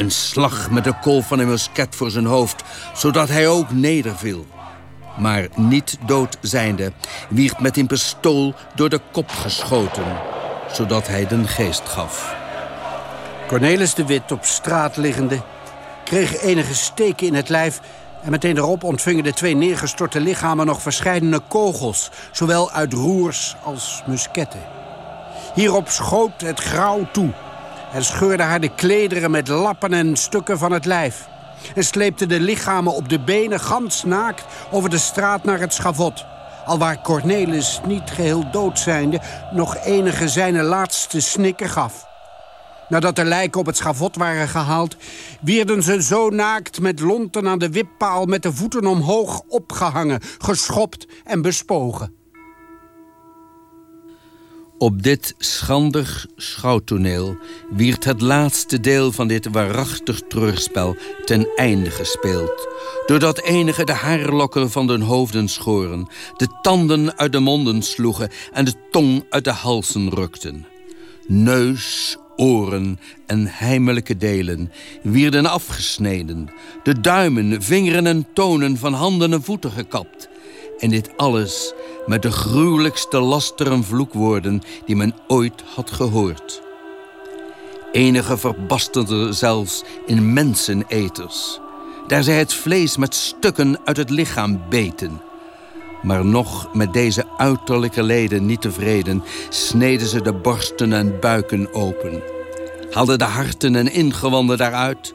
Een 0.00 0.10
slag 0.10 0.70
met 0.70 0.84
de 0.84 0.94
kolf 1.00 1.26
van 1.26 1.38
een 1.38 1.48
musket 1.48 1.96
voor 1.96 2.10
zijn 2.10 2.24
hoofd, 2.24 2.62
zodat 2.94 3.28
hij 3.28 3.48
ook 3.48 3.70
nederviel. 3.70 4.46
Maar 5.18 5.48
niet 5.56 5.98
dood 6.06 6.36
zijnde, 6.40 6.92
wierd 7.28 7.60
met 7.60 7.76
een 7.76 7.86
pistool 7.86 8.54
door 8.74 8.88
de 8.88 9.00
kop 9.12 9.30
geschoten, 9.30 10.18
zodat 10.72 11.06
hij 11.06 11.26
den 11.26 11.48
geest 11.48 11.82
gaf. 11.88 12.34
Cornelis 13.46 13.94
de 13.94 14.06
Wit 14.06 14.32
op 14.32 14.44
straat 14.44 14.96
liggende, 14.96 15.42
kreeg 16.04 16.40
enige 16.40 16.74
steken 16.74 17.26
in 17.26 17.34
het 17.34 17.48
lijf 17.48 17.80
en 18.22 18.30
meteen 18.30 18.56
erop 18.56 18.84
ontvingen 18.84 19.24
de 19.24 19.32
twee 19.32 19.56
neergestorte 19.56 20.20
lichamen 20.20 20.66
nog 20.66 20.82
verscheidene 20.82 21.40
kogels, 21.48 22.10
zowel 22.32 22.70
uit 22.70 22.92
roers 22.92 23.56
als 23.64 24.02
musketten. 24.06 24.62
Hierop 25.54 25.88
schoot 25.88 26.40
het 26.40 26.60
grauw 26.60 27.08
toe 27.12 27.32
en 27.92 28.04
scheurde 28.04 28.42
haar 28.42 28.60
de 28.60 28.74
klederen 28.74 29.30
met 29.30 29.48
lappen 29.48 29.92
en 29.92 30.16
stukken 30.16 30.58
van 30.58 30.72
het 30.72 30.84
lijf. 30.84 31.28
En 31.74 31.84
sleepte 31.84 32.26
de 32.26 32.40
lichamen 32.40 32.94
op 32.94 33.08
de 33.08 33.20
benen 33.20 33.60
gans 33.60 34.04
naakt 34.04 34.44
over 34.70 34.90
de 34.90 34.98
straat 34.98 35.44
naar 35.44 35.60
het 35.60 35.74
schavot. 35.74 36.24
Alwaar 36.66 37.02
Cornelis, 37.02 37.80
niet 37.86 38.10
geheel 38.10 38.50
dood 38.50 38.78
zijnde, 38.78 39.20
nog 39.52 39.76
enige 39.76 40.28
zijn 40.28 40.62
laatste 40.62 41.20
snikken 41.20 41.68
gaf. 41.68 42.08
Nadat 42.88 43.16
de 43.16 43.24
lijken 43.24 43.60
op 43.60 43.66
het 43.66 43.76
schavot 43.76 44.16
waren 44.16 44.48
gehaald... 44.48 44.96
wierden 45.40 45.82
ze 45.82 46.02
zo 46.02 46.28
naakt 46.28 46.80
met 46.80 47.00
lonten 47.00 47.48
aan 47.48 47.58
de 47.58 47.70
wippaal... 47.70 48.24
met 48.24 48.42
de 48.42 48.52
voeten 48.52 48.86
omhoog 48.86 49.42
opgehangen, 49.48 50.20
geschopt 50.38 51.06
en 51.24 51.42
bespogen. 51.42 52.19
Op 54.80 55.02
dit 55.02 55.34
schandig 55.38 56.26
schouwtoneel 56.36 57.36
wierd 57.70 58.04
het 58.04 58.20
laatste 58.20 58.80
deel 58.80 59.12
van 59.12 59.28
dit 59.28 59.48
waarachtig 59.52 60.20
treurspel 60.28 60.96
ten 61.24 61.48
einde 61.54 61.90
gespeeld. 61.90 62.68
Doordat 63.06 63.40
enigen 63.40 63.86
de 63.86 63.92
haarlokken 63.92 64.70
van 64.70 64.88
hun 64.88 65.00
hoofden 65.00 65.48
schoren, 65.48 66.08
de 66.36 66.48
tanden 66.62 67.18
uit 67.18 67.32
de 67.32 67.38
monden 67.38 67.82
sloegen 67.82 68.30
en 68.52 68.64
de 68.64 68.72
tong 68.90 69.24
uit 69.30 69.44
de 69.44 69.52
halsen 69.52 70.08
rukten. 70.08 70.66
Neus, 71.26 72.16
oren 72.36 72.98
en 73.26 73.46
heimelijke 73.46 74.16
delen 74.16 74.72
wierden 75.02 75.46
afgesneden, 75.46 76.50
de 76.82 77.00
duimen, 77.00 77.62
vingeren 77.62 78.06
en 78.06 78.26
tonen 78.32 78.76
van 78.76 78.92
handen 78.92 79.32
en 79.32 79.42
voeten 79.42 79.70
gekapt. 79.70 80.28
En 80.78 80.90
dit 80.90 81.10
alles 81.16 81.72
met 82.10 82.22
de 82.22 82.30
gruwelijkste 82.30 83.20
lasteren 83.20 83.84
vloekwoorden 83.84 84.62
die 84.84 84.96
men 84.96 85.14
ooit 85.26 85.62
had 85.74 85.90
gehoord. 85.90 86.62
Enige 87.92 88.36
verbasterde 88.36 89.32
zelfs 89.32 89.84
in 90.06 90.32
menseneters, 90.32 91.60
daar 92.06 92.22
zij 92.22 92.38
het 92.38 92.54
vlees 92.54 92.96
met 92.96 93.14
stukken 93.14 93.78
uit 93.84 93.96
het 93.96 94.10
lichaam 94.10 94.60
beten. 94.68 95.20
Maar 96.02 96.24
nog 96.24 96.74
met 96.74 96.92
deze 96.92 97.24
uiterlijke 97.36 98.02
leden 98.02 98.46
niet 98.46 98.60
tevreden, 98.60 99.22
sneden 99.48 100.06
ze 100.06 100.22
de 100.22 100.32
borsten 100.32 100.92
en 100.92 101.20
buiken 101.20 101.74
open. 101.74 102.22
Haalden 102.90 103.18
de 103.18 103.24
harten 103.24 103.76
en 103.76 103.92
ingewanden 103.92 104.58
daaruit. 104.58 105.14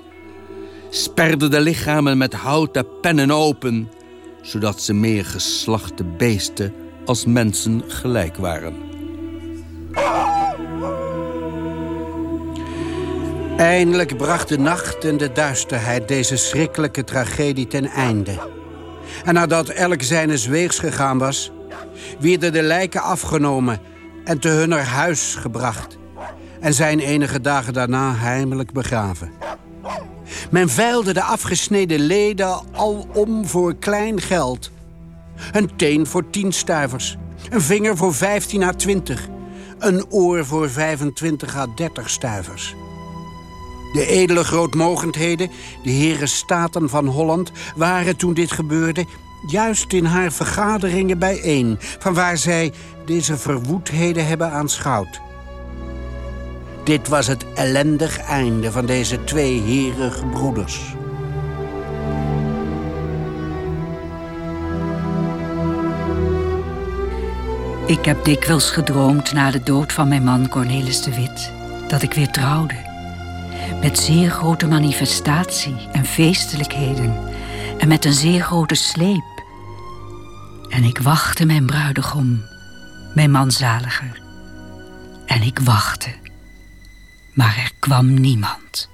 Sperden 0.90 1.52
de 1.52 1.62
lichamen 1.62 2.18
met 2.18 2.34
houten 2.34 2.86
pennen 3.02 3.32
open, 3.32 3.92
zodat 4.42 4.82
ze 4.82 4.94
meer 4.94 5.26
geslachte 5.26 6.04
beesten 6.04 6.84
als 7.06 7.26
mensen 7.26 7.84
gelijk 7.88 8.38
waren. 8.38 8.76
Eindelijk 13.58 14.18
bracht 14.18 14.48
de 14.48 14.58
nacht 14.58 15.06
en 15.06 15.18
de 15.18 15.32
duisterheid 15.32 16.08
deze 16.08 16.38
schrikkelijke 16.38 17.04
tragedie 17.04 17.68
ten 17.68 17.86
einde. 17.86 18.40
En 19.26 19.34
nadat 19.34 19.70
elk 19.70 20.02
zijnes 20.02 20.46
weegs 20.46 20.80
gegaan 20.80 21.18
was, 21.18 21.52
werden 22.20 22.54
de 22.54 22.62
lijken 22.62 23.02
afgenomen 23.02 23.80
en 24.24 24.40
te 24.40 24.48
hunner 24.48 24.84
huis 24.84 25.36
gebracht. 25.36 25.98
En 26.60 26.74
zijn 26.74 27.00
enige 27.00 27.42
dagen 27.42 27.74
daarna 27.74 28.16
heimelijk 28.16 28.72
begraven. 28.72 29.32
Men 30.52 30.70
veilde 30.70 31.14
de 31.14 31.22
afgesneden 31.22 32.00
leden 32.00 32.62
al 32.72 33.08
om 33.14 33.46
voor 33.48 33.76
klein 33.76 34.22
geld. 34.22 34.72
Een 35.52 35.76
teen 35.76 36.08
voor 36.08 36.30
tien 36.30 36.52
stuivers, 36.52 37.18
een 37.50 37.62
vinger 37.62 37.98
voor 37.98 38.14
15 38.14 38.64
à 38.64 38.72
20, 38.72 39.28
een 39.80 40.06
oor 40.10 40.46
voor 40.46 40.70
25 40.70 41.56
à 41.56 41.68
30 41.76 42.10
stuivers. 42.10 42.76
De 43.94 44.06
edele 44.06 44.44
grootmogendheden, 44.44 45.52
de 45.84 45.90
heren 45.90 46.28
staten 46.28 46.90
van 46.90 47.06
Holland, 47.06 47.52
waren 47.76 48.16
toen 48.16 48.34
dit 48.34 48.52
gebeurde 48.52 49.06
juist 49.48 49.94
in 49.94 50.06
haar 50.06 50.32
vergaderingen 50.32 51.20
bijeen... 51.20 51.78
van 51.80 52.14
waar 52.14 52.38
zij 52.38 52.74
deze 53.06 53.38
verwoedheden 53.38 54.28
hebben 54.28 54.52
aanschouwd. 54.52 55.22
Dit 56.84 57.08
was 57.08 57.28
het 57.28 57.46
ellendig 57.54 58.20
einde 58.20 58.72
van 58.72 58.86
deze 58.86 59.24
twee 59.24 59.62
herige 59.62 60.26
broeders. 60.26 60.96
Ik 67.86 68.06
heb 68.06 68.26
dikwijls 68.26 68.70
gedroomd 68.70 69.34
na 69.34 69.52
de 69.52 69.64
dood 69.64 69.94
van 69.94 70.08
mijn 70.08 70.24
man 70.24 70.48
Cornelis 70.48 71.02
de 71.02 71.16
Wit... 71.16 71.52
dat 71.88 72.02
ik 72.02 72.14
weer 72.14 72.32
trouwde. 72.32 72.76
Met 73.82 74.00
zeer 74.00 74.30
grote 74.30 74.68
manifestatie 74.68 75.76
en 75.92 76.06
feestelijkheden... 76.06 77.18
en 77.78 77.88
met 77.88 78.06
een 78.06 78.14
zeer 78.14 78.42
grote 78.42 78.76
sleep. 78.76 79.44
En 80.70 80.84
ik 80.84 80.98
wachtte 80.98 81.46
mijn 81.46 81.66
bruidegom, 81.66 82.44
mijn 83.14 83.32
man 83.32 83.52
zaliger. 83.52 84.22
En 85.26 85.42
ik 85.42 85.60
wachtte, 85.60 86.14
maar 87.34 87.58
er 87.58 87.72
kwam 87.80 88.14
niemand. 88.14 88.90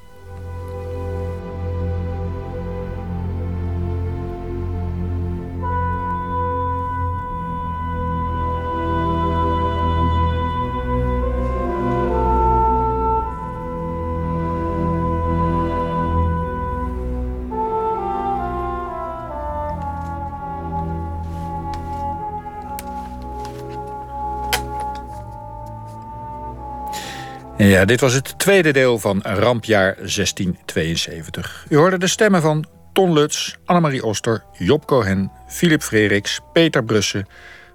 Ja, 27.63 27.86
dit 27.86 28.00
was 28.00 28.13
het 28.13 28.39
tweede 28.39 28.71
deel 28.71 29.00
van 29.00 29.21
Rampjaar 29.21 29.95
1672. 29.95 31.65
U 31.69 31.76
hoorde 31.76 31.97
de 31.97 32.08
stemmen 32.08 32.41
van 32.41 32.65
Ton 32.93 33.13
Lutz, 33.13 33.56
Annemarie 33.65 34.06
Oster, 34.06 34.43
Job 34.58 34.86
Cohen, 34.86 35.32
Philip 35.47 35.82
Freriks, 35.82 36.39
Peter 36.54 36.84
Brussen, 36.84 37.28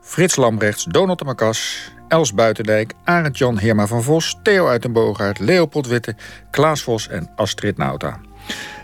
Frits 0.02 0.36
Lambrechts, 0.36 0.84
Donald 0.84 1.18
de 1.18 1.24
Macas, 1.24 1.90
Els 2.08 2.34
Buitendijk, 2.34 2.92
Arend 3.04 3.38
Jan 3.38 3.58
Heerma 3.58 3.86
van 3.86 4.02
Vos, 4.02 4.38
Theo 4.42 4.66
Uitenboogaard, 4.66 5.38
Leopold 5.38 5.86
Witte, 5.86 6.14
Klaas 6.50 6.82
Vos 6.82 7.08
en 7.08 7.30
Astrid 7.36 7.76
Nauta. 7.76 8.20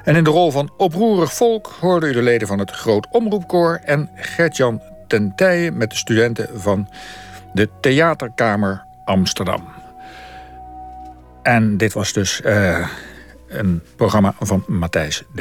En 0.04 0.16
in 0.16 0.24
de 0.24 0.30
rol 0.30 0.50
van 0.50 0.72
oproerig 0.76 1.32
volk 1.32 1.76
hoorden 1.80 2.08
u 2.08 2.12
de 2.12 2.22
leden 2.22 2.48
van 2.48 2.58
het 2.58 2.70
Groot 2.70 3.06
Omroepkoor 3.10 3.80
en 3.84 4.10
Gert-Jan 4.14 4.82
ten 5.06 5.32
Tijen 5.36 5.76
met 5.76 5.90
de 5.90 5.96
studenten 5.96 6.60
van 6.60 6.88
de 7.52 7.68
Theaterkamer 7.80 8.84
Amsterdam. 9.04 9.81
En 11.42 11.76
dit 11.76 11.92
was 11.92 12.12
dus 12.12 12.40
uh, 12.44 12.88
een 13.48 13.83
programma 13.96 14.35
van 14.40 14.64
Matthijs 14.66 15.24
D. 15.35 15.40